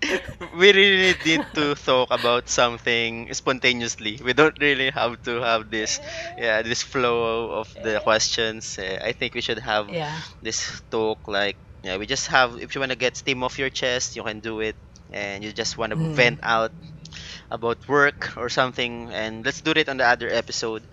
we 0.56 0.72
really 0.72 1.14
need 1.24 1.44
to 1.54 1.74
talk 1.74 2.08
about 2.10 2.48
something 2.48 3.32
spontaneously. 3.34 4.20
We 4.24 4.32
don't 4.32 4.56
really 4.60 4.90
have 4.90 5.22
to 5.24 5.40
have 5.40 5.70
this 5.70 6.00
yeah, 6.36 6.62
this 6.62 6.82
flow 6.82 7.50
of 7.60 7.68
the 7.80 8.00
questions. 8.00 8.78
Uh, 8.78 8.98
I 9.02 9.12
think 9.12 9.34
we 9.34 9.40
should 9.42 9.58
have 9.60 9.88
Yeah. 9.90 10.20
this 10.42 10.82
talk 10.90 11.28
like 11.28 11.58
yeah, 11.82 11.96
we 11.96 12.06
just 12.06 12.28
have 12.28 12.56
if 12.60 12.74
you 12.74 12.80
want 12.80 12.92
to 12.92 12.98
get 12.98 13.16
steam 13.16 13.42
off 13.44 13.58
your 13.58 13.70
chest, 13.70 14.16
you 14.16 14.22
can 14.22 14.40
do 14.40 14.60
it 14.60 14.76
and 15.10 15.42
you 15.44 15.52
just 15.52 15.78
want 15.78 15.90
to 15.92 15.96
Mm. 15.96 16.14
vent 16.14 16.40
out 16.42 16.72
about 17.50 17.86
work 17.88 18.36
or 18.36 18.48
something 18.48 19.10
and 19.12 19.44
let's 19.44 19.60
do 19.60 19.72
it 19.76 19.88
on 19.88 19.96
the 19.98 20.06
other 20.06 20.28
episode. 20.30 20.86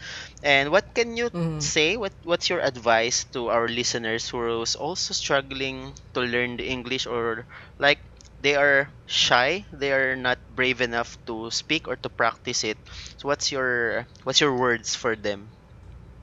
And 0.44 0.72
what 0.72 0.94
can 0.96 1.18
you 1.18 1.30
Mhm. 1.34 1.72
say? 1.74 1.98
What 1.98 2.14
what's 2.24 2.50
your 2.50 2.60
advice 2.62 3.26
to 3.34 3.50
our 3.50 3.68
listeners 3.68 4.28
who 4.30 4.40
are 4.40 4.50
also 4.78 5.14
struggling 5.14 5.96
to 6.14 6.22
learn 6.22 6.58
the 6.58 6.68
English 6.68 7.06
or 7.08 7.48
like 7.80 8.00
they 8.40 8.56
are 8.56 8.94
shy, 9.06 9.66
they 9.72 9.92
are 9.94 10.16
not 10.16 10.40
brave 10.50 10.82
enough 10.82 11.18
to 11.28 11.50
speak 11.52 11.88
or 11.88 11.96
to 11.98 12.10
practice 12.10 12.64
it. 12.64 12.78
So 13.18 13.28
what's 13.30 13.52
your 13.52 14.08
what's 14.24 14.42
your 14.42 14.56
words 14.58 14.96
for 14.96 15.16
them? 15.16 15.54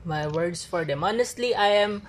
my 0.03 0.27
words 0.27 0.63
for 0.65 0.85
them. 0.85 1.03
Honestly, 1.03 1.55
I 1.55 1.67
am 1.67 2.07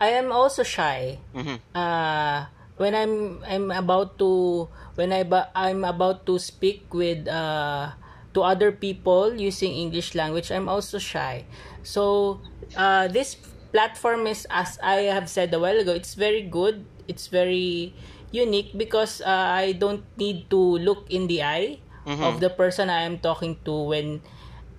I 0.00 0.12
am 0.16 0.32
also 0.32 0.62
shy. 0.62 1.18
Mhm. 1.34 1.56
Uh 1.72 2.46
when 2.76 2.92
I'm 2.92 3.40
I'm 3.48 3.72
about 3.72 4.18
to 4.20 4.68
when 4.96 5.12
I 5.12 5.24
I'm 5.56 5.84
about 5.84 6.26
to 6.28 6.36
speak 6.38 6.92
with 6.92 7.24
uh 7.28 7.96
to 8.36 8.44
other 8.44 8.68
people 8.72 9.32
using 9.32 9.72
English 9.72 10.12
language, 10.14 10.52
I'm 10.52 10.68
also 10.68 10.98
shy. 11.00 11.48
So 11.80 12.40
uh 12.76 13.08
this 13.08 13.36
platform 13.72 14.26
is 14.28 14.44
as 14.52 14.76
I 14.84 15.08
have 15.12 15.28
said 15.32 15.52
a 15.56 15.60
while 15.60 15.76
ago, 15.80 15.92
it's 15.96 16.14
very 16.14 16.44
good. 16.44 16.84
It's 17.08 17.28
very 17.32 17.94
unique 18.34 18.76
because 18.76 19.22
uh, 19.22 19.30
I 19.56 19.72
don't 19.72 20.02
need 20.18 20.50
to 20.50 20.58
look 20.82 21.06
in 21.08 21.30
the 21.30 21.40
eye 21.46 21.78
of 22.26 22.38
the 22.42 22.50
person 22.50 22.90
I 22.90 23.02
am 23.06 23.18
talking 23.22 23.56
to 23.64 23.94
when 23.94 24.20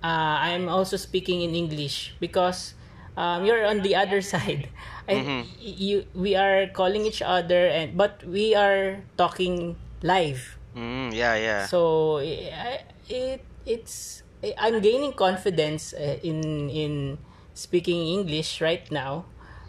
uh, 0.04 0.36
I'm 0.44 0.68
also 0.68 0.96
speaking 0.96 1.40
in 1.42 1.56
English 1.56 2.14
because 2.20 2.72
um, 3.18 3.44
you're 3.44 3.66
on 3.66 3.82
the 3.82 3.94
other 3.98 4.22
side. 4.22 4.70
I, 5.10 5.26
you 5.58 6.06
we 6.14 6.36
are 6.38 6.68
calling 6.70 7.04
each 7.04 7.22
other 7.22 7.66
and 7.66 7.96
but 7.98 8.22
we 8.24 8.54
are 8.54 9.02
talking 9.18 9.74
live. 10.02 10.56
Mm, 10.76 11.10
yeah, 11.14 11.34
yeah. 11.34 11.66
So 11.66 12.18
I, 12.22 12.86
it 13.10 13.42
it's 13.66 14.22
I'm 14.58 14.80
gaining 14.80 15.12
confidence 15.14 15.92
uh, 15.94 16.18
in 16.22 16.70
in 16.70 17.18
speaking 17.54 17.98
English 18.06 18.60
right 18.62 18.86
now, 18.92 19.26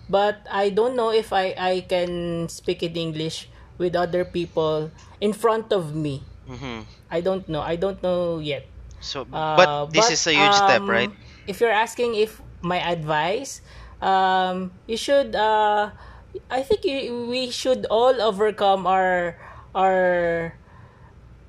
but 0.09 0.45
I 0.51 0.69
don't 0.69 0.95
know 0.95 1.09
if 1.11 1.33
I 1.33 1.55
I 1.57 1.73
can 1.87 2.47
speak 2.49 2.83
in 2.83 2.95
English 2.95 3.49
with 3.77 3.95
other 3.95 4.25
people 4.25 4.91
in 5.21 5.33
front 5.33 5.71
of 5.73 5.95
me. 5.95 6.23
Mhm. 6.49 6.85
I 7.09 7.21
don't 7.21 7.47
know. 7.49 7.61
I 7.61 7.75
don't 7.75 8.01
know 8.03 8.39
yet. 8.39 8.67
So, 8.99 9.23
Uh, 9.31 9.55
but 9.55 9.69
this 9.93 10.11
is 10.11 10.21
a 10.27 10.33
huge 10.35 10.53
step, 10.59 10.81
um, 10.83 10.89
right? 10.91 11.11
If 11.47 11.61
you're 11.63 11.73
asking 11.73 12.15
if 12.15 12.41
my 12.61 12.79
advice, 12.79 13.61
um, 14.01 14.71
you 14.87 14.97
should. 14.97 15.35
Uh, 15.35 15.91
I 16.49 16.61
think 16.61 16.85
you, 16.85 17.27
we 17.27 17.49
should 17.49 17.85
all 17.89 18.21
overcome 18.21 18.85
our 18.85 19.37
our 19.73 20.53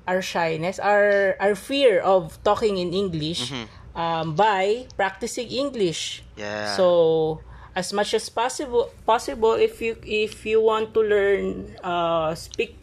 our 0.07 0.21
shyness, 0.21 0.79
our 0.79 1.35
our 1.39 1.55
fear 1.55 1.99
of 2.01 2.41
talking 2.43 2.77
in 2.77 2.93
English, 2.93 3.53
um, 3.95 4.35
by 4.35 4.87
practicing 4.97 5.47
English. 5.47 6.23
Yeah. 6.35 6.75
So 6.75 7.41
as 7.75 7.93
much 7.93 8.13
as 8.13 8.27
possible, 8.29 8.91
possible 9.05 9.53
if 9.53 9.81
you 9.81 9.95
if 10.03 10.45
you 10.45 10.61
want 10.61 10.93
to 10.93 11.01
learn 11.01 11.75
uh, 11.83 12.35
speak 12.35 12.81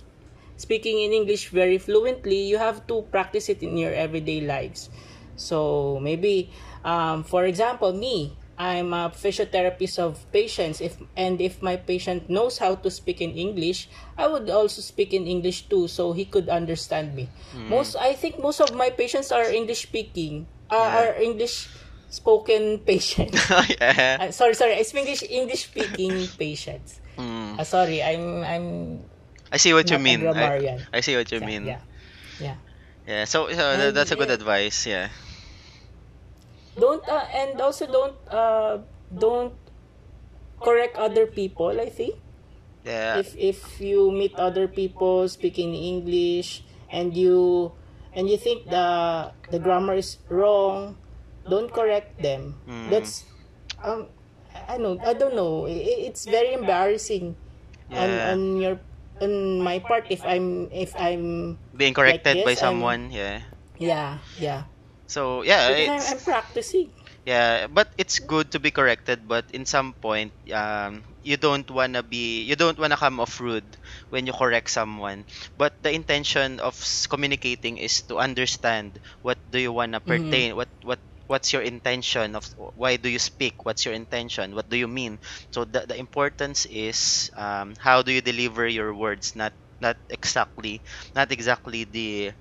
speaking 0.58 1.00
in 1.00 1.12
English 1.12 1.48
very 1.48 1.78
fluently, 1.78 2.36
you 2.36 2.58
have 2.58 2.86
to 2.88 3.02
practice 3.10 3.48
it 3.48 3.62
in 3.62 3.78
your 3.78 3.94
everyday 3.94 4.40
lives. 4.42 4.90
So 5.38 5.98
maybe, 6.02 6.50
um, 6.84 7.24
for 7.24 7.44
example, 7.44 7.92
me, 7.92 8.36
I'm 8.58 8.92
a 8.92 9.10
physiotherapist 9.14 9.98
of 9.98 10.18
patients. 10.32 10.80
If 10.80 10.98
and 11.16 11.40
if 11.40 11.62
my 11.62 11.76
patient 11.78 12.26
knows 12.28 12.58
how 12.58 12.74
to 12.82 12.90
speak 12.90 13.20
in 13.22 13.30
English, 13.38 13.88
I 14.18 14.26
would 14.26 14.50
also 14.50 14.82
speak 14.82 15.14
in 15.14 15.26
English 15.30 15.70
too, 15.70 15.86
so 15.86 16.10
he 16.12 16.24
could 16.26 16.48
understand 16.48 17.14
me. 17.14 17.28
Most, 17.54 17.94
I 17.94 18.14
think, 18.14 18.42
most 18.42 18.58
of 18.60 18.74
my 18.74 18.90
patients 18.90 19.30
are 19.30 19.46
English 19.46 19.86
speaking, 19.86 20.46
uh, 20.70 20.74
Yeah. 20.74 20.98
are 20.98 21.10
English 21.22 21.70
spoken 22.10 22.78
patients. 22.88 23.38
yeah. 23.78 24.26
Uh, 24.26 24.30
sorry, 24.34 24.54
sorry. 24.58 24.74
I 24.74 24.82
speak 24.82 25.06
English 25.06 25.22
English 25.30 25.62
speaking 25.70 26.26
patients. 26.38 26.98
Mm. 27.14 27.58
Uh, 27.58 27.64
sorry, 27.64 28.02
I'm 28.02 28.42
I'm 28.42 28.66
I 29.54 29.56
see 29.56 29.72
what 29.72 29.86
you 29.90 29.98
mean. 30.02 30.26
I. 30.26 30.82
I 30.92 31.00
see 31.00 31.14
what 31.16 31.30
you 31.30 31.38
yeah, 31.40 31.46
mean. 31.46 31.62
yeah. 31.64 31.80
Yeah. 32.40 32.56
Yeah, 33.08 33.24
so, 33.24 33.48
so 33.48 33.64
And, 33.72 33.96
that's 33.96 34.12
a 34.12 34.16
good 34.16 34.30
advice. 34.30 34.84
Yeah. 34.84 35.08
Don't 36.78 37.02
uh, 37.08 37.26
and 37.34 37.58
also 37.60 37.86
don't 37.90 38.14
uh 38.30 38.78
don't 39.10 39.52
correct 40.62 40.96
other 40.96 41.26
people, 41.26 41.74
I 41.74 41.90
think. 41.90 42.14
Yeah. 42.86 43.18
If 43.18 43.34
if 43.36 43.58
you 43.82 44.10
meet 44.14 44.34
other 44.38 44.66
people 44.70 45.26
speaking 45.28 45.74
English 45.74 46.62
and 46.90 47.12
you 47.12 47.72
and 48.14 48.30
you 48.30 48.38
think 48.38 48.70
the 48.70 49.28
the 49.50 49.58
grammar 49.58 49.98
is 49.98 50.18
wrong, 50.30 50.96
don't 51.50 51.68
correct 51.70 52.22
them. 52.22 52.56
Mm. 52.70 52.88
That's 52.90 53.26
um 53.82 54.06
I 54.70 54.78
know 54.78 54.96
I 55.02 55.12
don't 55.18 55.34
know. 55.34 55.66
I- 55.66 56.08
It's 56.08 56.24
very 56.30 56.54
embarrassing 56.54 57.34
on 57.90 58.08
Yeah. 58.08 58.32
on 58.32 58.40
your 58.62 58.76
on 59.18 59.60
my 59.60 59.82
part 59.82 60.06
if 60.14 60.22
I'm 60.22 60.70
if 60.70 60.94
I'm 60.94 61.58
Being 61.74 61.92
corrected 61.94 62.38
Like 62.42 62.46
by 62.46 62.54
this, 62.54 62.62
I'm- 62.62 62.78
someone. 62.78 63.02
Yeah. 63.10 63.42
yeah 63.78 64.18
yeah 64.38 64.66
So 65.08 65.42
yeah, 65.42 65.70
it's 65.72 66.12
I'm 66.12 66.18
practicing 66.20 66.92
yeah, 67.26 67.66
but 67.68 67.88
it's 67.98 68.18
good 68.20 68.52
to 68.52 68.60
be 68.60 68.70
corrected. 68.70 69.28
But 69.28 69.50
in 69.52 69.66
some 69.66 69.94
point, 69.94 70.32
um, 70.52 71.04
you 71.22 71.36
don't 71.36 71.68
wanna 71.70 72.02
be, 72.02 72.42
you 72.44 72.56
don't 72.56 72.78
wanna 72.78 72.96
come 72.96 73.20
off 73.20 73.40
rude 73.40 73.76
when 74.10 74.26
you 74.26 74.32
correct 74.32 74.70
someone. 74.70 75.26
But 75.56 75.74
the 75.80 75.92
intention 75.92 76.60
of 76.60 76.76
communicating 77.10 77.78
is 77.78 78.02
to 78.08 78.18
understand 78.18 79.00
what 79.22 79.38
do 79.48 79.58
you 79.58 79.72
wanna 79.72 80.00
pertain, 80.00 80.56
what 80.56 80.70
what 80.82 81.00
what's 81.26 81.52
your 81.52 81.62
intention 81.62 82.36
of 82.36 82.46
why 82.74 82.96
do 82.96 83.08
you 83.08 83.18
speak, 83.18 83.64
what's 83.64 83.84
your 83.86 83.94
intention, 83.94 84.54
what 84.54 84.68
do 84.68 84.76
you 84.76 84.88
mean. 84.88 85.20
So 85.52 85.64
the 85.64 85.86
the 85.86 85.96
importance 85.98 86.66
is 86.66 87.30
um, 87.36 87.74
how 87.78 88.02
do 88.02 88.12
you 88.12 88.20
deliver 88.22 88.66
your 88.66 88.94
words, 88.94 89.34
not 89.36 89.52
not 89.80 89.96
exactly, 90.10 90.82
not 91.14 91.32
exactly 91.32 91.84
the 91.84 92.32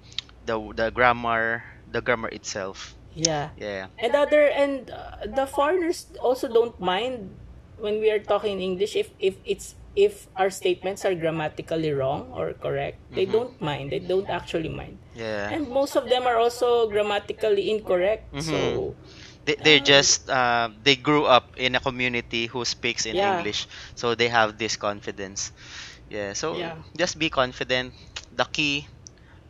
the 0.43 0.57
the 0.75 0.91
grammar, 0.91 1.63
the 1.91 2.01
grammar 2.01 2.29
itself. 2.29 2.95
yeah 3.15 3.49
Yeah. 3.57 3.87
and 3.97 4.15
other 4.15 4.47
and 4.47 4.89
uh, 4.91 5.25
the 5.25 5.45
foreigners 5.47 6.07
also 6.21 6.47
don't 6.47 6.79
mind 6.79 7.39
when 7.77 7.99
we 7.99 8.09
are 8.11 8.19
talking 8.19 8.61
english 8.61 8.95
if 8.95 9.09
if 9.19 9.37
it's 9.45 9.75
if 9.95 10.27
our 10.35 10.49
statements 10.49 11.05
are 11.05 11.15
grammatically 11.15 11.91
wrong 11.91 12.29
or 12.31 12.53
correct, 12.53 13.01
they 13.11 13.25
Mhm. 13.25 13.31
don't 13.31 13.61
mind. 13.61 13.91
They 13.91 13.99
don't 13.99 14.29
actually 14.29 14.69
mind. 14.69 14.99
Yeah. 15.13 15.51
And 15.51 15.67
most 15.67 15.95
of 15.95 16.07
them 16.09 16.27
are 16.27 16.37
also 16.37 16.87
grammatically 16.87 17.69
incorrect. 17.71 18.29
Mhm. 18.33 18.43
So 18.43 18.95
they, 19.45 19.55
they're 19.59 19.79
just 19.83 20.29
uh, 20.29 20.69
they 20.83 20.95
grew 20.95 21.25
up 21.25 21.55
in 21.57 21.75
a 21.75 21.79
community 21.79 22.47
who 22.47 22.65
speaks 22.65 23.05
in 23.05 23.17
Yeah. 23.17 23.25
English, 23.25 23.67
so 23.95 24.15
they 24.15 24.29
have 24.29 24.57
this 24.57 24.75
confidence. 24.77 25.51
Yeah, 26.09 26.33
so 26.33 26.57
Yeah. 26.57 26.83
just 26.97 27.17
be 27.19 27.29
confident. 27.29 27.93
The 28.31 28.45
key 28.45 28.87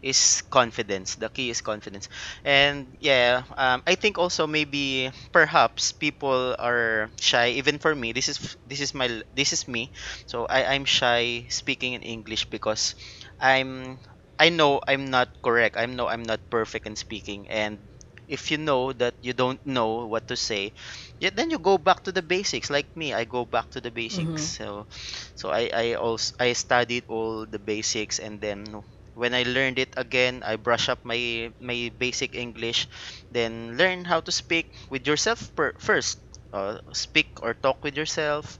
is 0.01 0.43
confidence. 0.49 1.15
The 1.15 1.29
key 1.29 1.49
is 1.49 1.61
confidence. 1.61 2.09
And 2.43 2.95
yeah, 2.99 3.43
um, 3.57 3.83
I 3.87 3.95
think 3.95 4.17
also 4.17 4.47
maybe 4.47 5.11
perhaps 5.31 5.91
people 5.91 6.55
are 6.59 7.11
shy. 7.19 7.57
Even 7.59 7.79
for 7.79 7.93
me, 7.95 8.11
this 8.13 8.27
is 8.29 8.55
this 8.65 8.81
is 8.81 8.93
my 8.93 9.21
this 9.33 9.53
is 9.53 9.67
me. 9.67 9.91
So 10.27 10.45
I 10.45 10.73
I'm 10.75 10.85
shy 10.85 11.47
speaking 11.49 11.93
in 11.93 12.01
English 12.03 12.49
because 12.49 12.95
I'm 13.39 13.99
I 14.39 14.49
know 14.49 14.81
I'm 14.87 15.09
not 15.09 15.29
correct. 15.43 15.77
I 15.77 15.85
know 15.85 16.07
I'm 16.07 16.23
not 16.23 16.49
perfect 16.49 16.85
in 16.87 16.95
speaking 16.95 17.47
and 17.49 17.89
if 18.27 18.51
you 18.51 18.57
know 18.57 18.91
that 18.93 19.15
you 19.21 19.33
don't 19.33 19.59
know 19.65 20.05
what 20.07 20.27
to 20.27 20.35
say, 20.35 20.73
yeah, 21.19 21.29
then 21.33 21.49
you 21.49 21.59
go 21.59 21.77
back 21.77 22.03
to 22.03 22.11
the 22.11 22.21
basics. 22.21 22.69
Like 22.69 22.87
me, 22.95 23.13
I 23.13 23.25
go 23.25 23.45
back 23.45 23.71
to 23.71 23.81
the 23.81 23.91
basics. 23.91 24.41
Mhm. 24.41 24.55
So, 24.57 24.87
so 25.35 25.49
I 25.49 25.69
I 25.73 25.85
also 25.95 26.33
I 26.39 26.53
studied 26.53 27.05
all 27.07 27.45
the 27.45 27.59
basics, 27.59 28.19
and 28.19 28.39
then 28.41 28.83
when 29.17 29.33
I 29.33 29.41
learned 29.43 29.81
it 29.81 29.89
again, 29.97 30.45
I 30.45 30.55
brush 30.61 30.87
up 30.93 31.01
my 31.01 31.49
my 31.59 31.89
basic 31.97 32.37
English, 32.37 32.85
then 33.33 33.73
learn 33.75 34.05
how 34.05 34.21
to 34.21 34.31
speak 34.31 34.69
with 34.93 35.09
yourself 35.09 35.49
per, 35.57 35.73
first. 35.81 36.21
Uh, 36.53 36.79
speak 36.95 37.27
or 37.43 37.53
talk 37.53 37.83
with 37.83 37.97
yourself, 37.97 38.57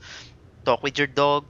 talk 0.66 0.84
with 0.84 0.98
your 0.98 1.08
dog, 1.08 1.46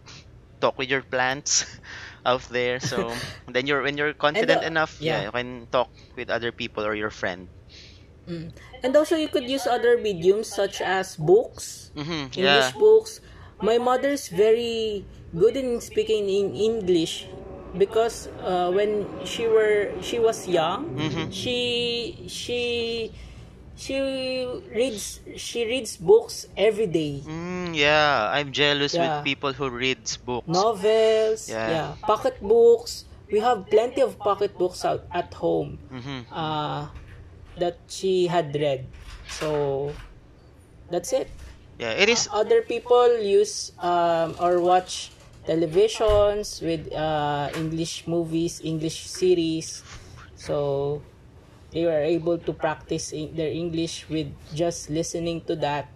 talk 0.62 0.78
with 0.78 0.92
your 0.92 1.02
plants 1.02 1.66
out 2.28 2.44
there. 2.54 2.80
So 2.80 3.10
then 3.48 3.66
you're 3.66 3.82
when 3.82 3.98
you're 3.98 4.14
confident 4.14 4.62
uh, 4.64 4.68
enough, 4.68 5.00
yeah, 5.00 5.24
yeah. 5.24 5.26
you 5.26 5.32
can 5.32 5.50
talk 5.72 5.90
with 6.16 6.30
other 6.30 6.52
people 6.52 6.86
or 6.86 6.94
your 6.94 7.10
friend. 7.10 7.48
Mm. 8.28 8.52
And 8.84 8.92
also, 8.96 9.16
you 9.16 9.30
could 9.30 9.50
use 9.50 9.66
other 9.66 9.98
mediums 9.98 10.52
such 10.52 10.82
as 10.82 11.16
books, 11.16 11.92
Mm-hmm. 11.96 12.36
English 12.38 12.70
Yeah. 12.70 12.72
books. 12.78 13.22
My 13.64 13.80
mother's 13.80 14.28
very 14.30 15.08
good 15.34 15.58
in 15.58 15.82
speaking 15.82 16.30
in 16.30 16.54
English 16.54 17.26
because 17.78 18.28
uh, 18.44 18.70
when 18.74 19.06
she 19.26 19.48
were 19.48 19.94
she 20.02 20.20
was 20.20 20.48
young, 20.48 20.90
Mhm. 20.98 21.30
she 21.32 21.58
she 22.28 22.62
she 23.78 23.98
reads 24.74 25.22
she 25.38 25.66
reads 25.66 25.98
books 25.98 26.48
every 26.58 26.88
day. 26.90 27.22
Mm, 27.26 27.78
yeah, 27.78 28.30
I'm 28.34 28.52
jealous 28.52 28.94
Yeah. 28.94 29.22
with 29.22 29.26
people 29.26 29.54
who 29.54 29.70
reads 29.70 30.18
books. 30.18 30.48
Novels, 30.50 31.50
Yeah. 31.50 31.70
yeah. 31.70 31.90
pocket 32.02 32.42
books. 32.42 33.06
We 33.32 33.40
have 33.44 33.68
plenty 33.70 34.02
of 34.02 34.18
pocket 34.18 34.58
books 34.58 34.86
out 34.86 35.04
at 35.12 35.34
home. 35.34 35.78
Mm-hmm. 35.92 36.32
uh, 36.32 36.88
that 37.58 37.82
she 37.90 38.30
had 38.30 38.54
read. 38.54 38.86
So 39.28 39.90
that's 40.94 41.12
it. 41.12 41.28
Yeah, 41.82 41.92
it 41.98 42.10
is. 42.10 42.30
Other 42.32 42.62
people 42.62 43.18
use 43.18 43.74
um, 43.82 44.38
or 44.40 44.62
watch 44.62 45.10
televisions 45.48 46.62
with 46.62 46.92
uh, 46.94 47.50
English 47.56 48.08
movies, 48.08 48.62
English 48.64 49.08
series. 49.08 49.86
So 50.36 51.08
they 51.72 51.86
were 51.86 52.04
able 52.04 52.40
to 52.40 52.54
practice 52.54 53.12
their 53.12 53.52
English 53.52 54.10
with 54.10 54.28
just 54.54 54.90
listening 54.90 55.46
to 55.48 55.56
that 55.58 55.90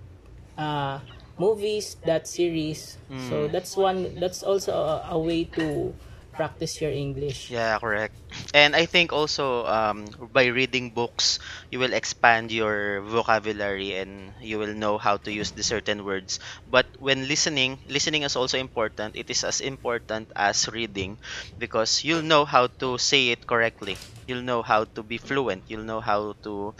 uh, 0.57 1.01
movies, 1.37 1.97
that 2.05 2.27
series. 2.27 2.97
So 3.15 3.47
Mm. 3.47 3.51
that's 3.51 3.77
one. 3.77 4.15
That's 4.19 4.43
also 4.43 4.73
a, 4.73 5.15
a 5.15 5.19
way 5.19 5.45
to 5.57 5.95
practice 6.33 6.81
your 6.81 6.91
English. 6.91 7.51
Yeah, 7.51 7.79
correct. 7.79 8.15
And 8.53 8.75
I 8.75 8.85
think 8.85 9.11
also 9.11 9.65
um, 9.67 10.07
by 10.31 10.47
reading 10.47 10.91
books, 10.95 11.39
you 11.69 11.79
will 11.79 11.93
expand 11.93 12.51
your 12.51 13.01
vocabulary 13.01 13.95
and 13.99 14.33
you 14.39 14.57
will 14.57 14.73
know 14.73 14.97
how 14.97 15.17
to 15.27 15.31
use 15.31 15.51
the 15.51 15.63
certain 15.63 16.05
words. 16.05 16.39
But 16.65 16.87
when 16.97 17.27
listening, 17.27 17.81
listening 17.87 18.23
is 18.23 18.35
also 18.35 18.57
important. 18.57 19.15
It 19.15 19.29
is 19.29 19.43
as 19.43 19.59
important 19.59 20.31
as 20.35 20.69
reading 20.69 21.19
because 21.57 22.03
you'll 22.03 22.23
know 22.23 22.45
how 22.45 22.67
to 22.79 22.97
say 22.97 23.29
it 23.29 23.45
correctly. 23.45 23.99
You'll 24.27 24.43
know 24.47 24.61
how 24.63 24.85
to 24.95 25.03
be 25.03 25.17
fluent. 25.17 25.65
You'll 25.67 25.83
know 25.87 25.99
how 25.99 26.35
to 26.43 26.75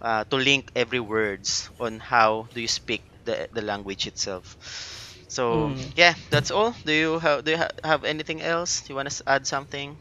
uh, 0.00 0.24
to 0.30 0.36
link 0.36 0.70
every 0.74 1.00
words 1.00 1.70
on 1.78 2.00
how 2.00 2.48
do 2.54 2.60
you 2.60 2.68
speak 2.68 3.04
the 3.24 3.48
the 3.52 3.62
language 3.62 4.06
itself. 4.06 4.56
So 5.28 5.74
Mm. 5.74 5.94
yeah, 5.96 6.14
that's 6.30 6.50
all. 6.50 6.74
Do 6.84 6.92
you 6.92 7.18
have 7.18 7.44
do 7.44 7.52
you 7.52 7.58
ha- 7.58 7.76
have 7.84 8.04
anything 8.04 8.42
else? 8.42 8.82
Do 8.82 8.92
you 8.92 8.96
want 8.96 9.10
to 9.10 9.22
add 9.28 9.46
something? 9.46 10.00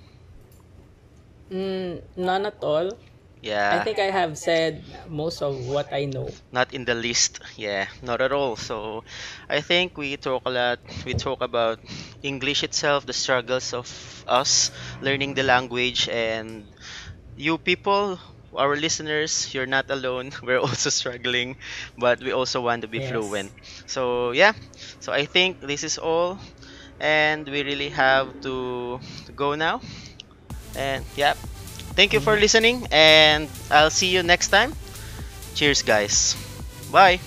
Mm, 1.49 2.03
none 2.17 2.45
at 2.45 2.57
all. 2.63 2.97
Yeah, 3.41 3.71
I 3.71 3.79
think 3.79 3.99
I 3.99 4.11
have 4.11 4.37
said 4.37 4.83
most 5.09 5.41
of 5.41 5.67
what 5.69 5.91
I 5.93 6.05
know. 6.05 6.29
not 6.51 6.73
in 6.73 6.85
the 6.85 6.95
list. 6.95 7.39
Yeah, 7.57 7.87
not 8.01 8.21
at 8.21 8.31
all. 8.31 8.55
So 8.55 9.03
I 9.49 9.61
think 9.61 9.97
we 9.97 10.17
talk 10.17 10.43
a 10.45 10.49
lot. 10.51 10.79
We 11.05 11.13
talk 11.13 11.41
about 11.41 11.79
English 12.21 12.63
itself, 12.63 13.05
the 13.05 13.13
struggles 13.13 13.73
of 13.73 13.87
us 14.27 14.71
learning 15.01 15.33
the 15.33 15.43
language, 15.43 16.07
and 16.09 16.71
you 17.35 17.57
people, 17.57 18.19
our 18.57 18.75
listeners, 18.75 19.53
you're 19.53 19.67
not 19.69 19.89
alone. 19.89 20.31
We're 20.43 20.59
also 20.59 20.89
struggling, 20.89 21.57
but 21.97 22.19
we 22.21 22.31
also 22.31 22.61
want 22.61 22.81
to 22.83 22.87
be 22.87 22.99
Yes. 22.99 23.11
fluent. 23.11 23.53
So 23.85 24.31
yeah, 24.31 24.53
so 24.99 25.11
I 25.13 25.25
think 25.25 25.59
this 25.61 25.83
is 25.83 25.97
all, 25.97 26.39
and 26.99 27.47
we 27.47 27.63
really 27.63 27.89
have 27.89 28.39
to, 28.41 28.99
to 29.25 29.31
go 29.33 29.55
now. 29.55 29.81
And 30.75 31.05
yeah, 31.15 31.33
thank 31.95 32.13
you 32.13 32.19
for 32.19 32.35
mm-hmm. 32.35 32.39
listening, 32.39 32.87
and 32.91 33.49
I'll 33.69 33.91
see 33.91 34.07
you 34.07 34.23
next 34.23 34.49
time. 34.49 34.73
Cheers, 35.53 35.81
guys. 35.83 36.35
Bye. 36.91 37.21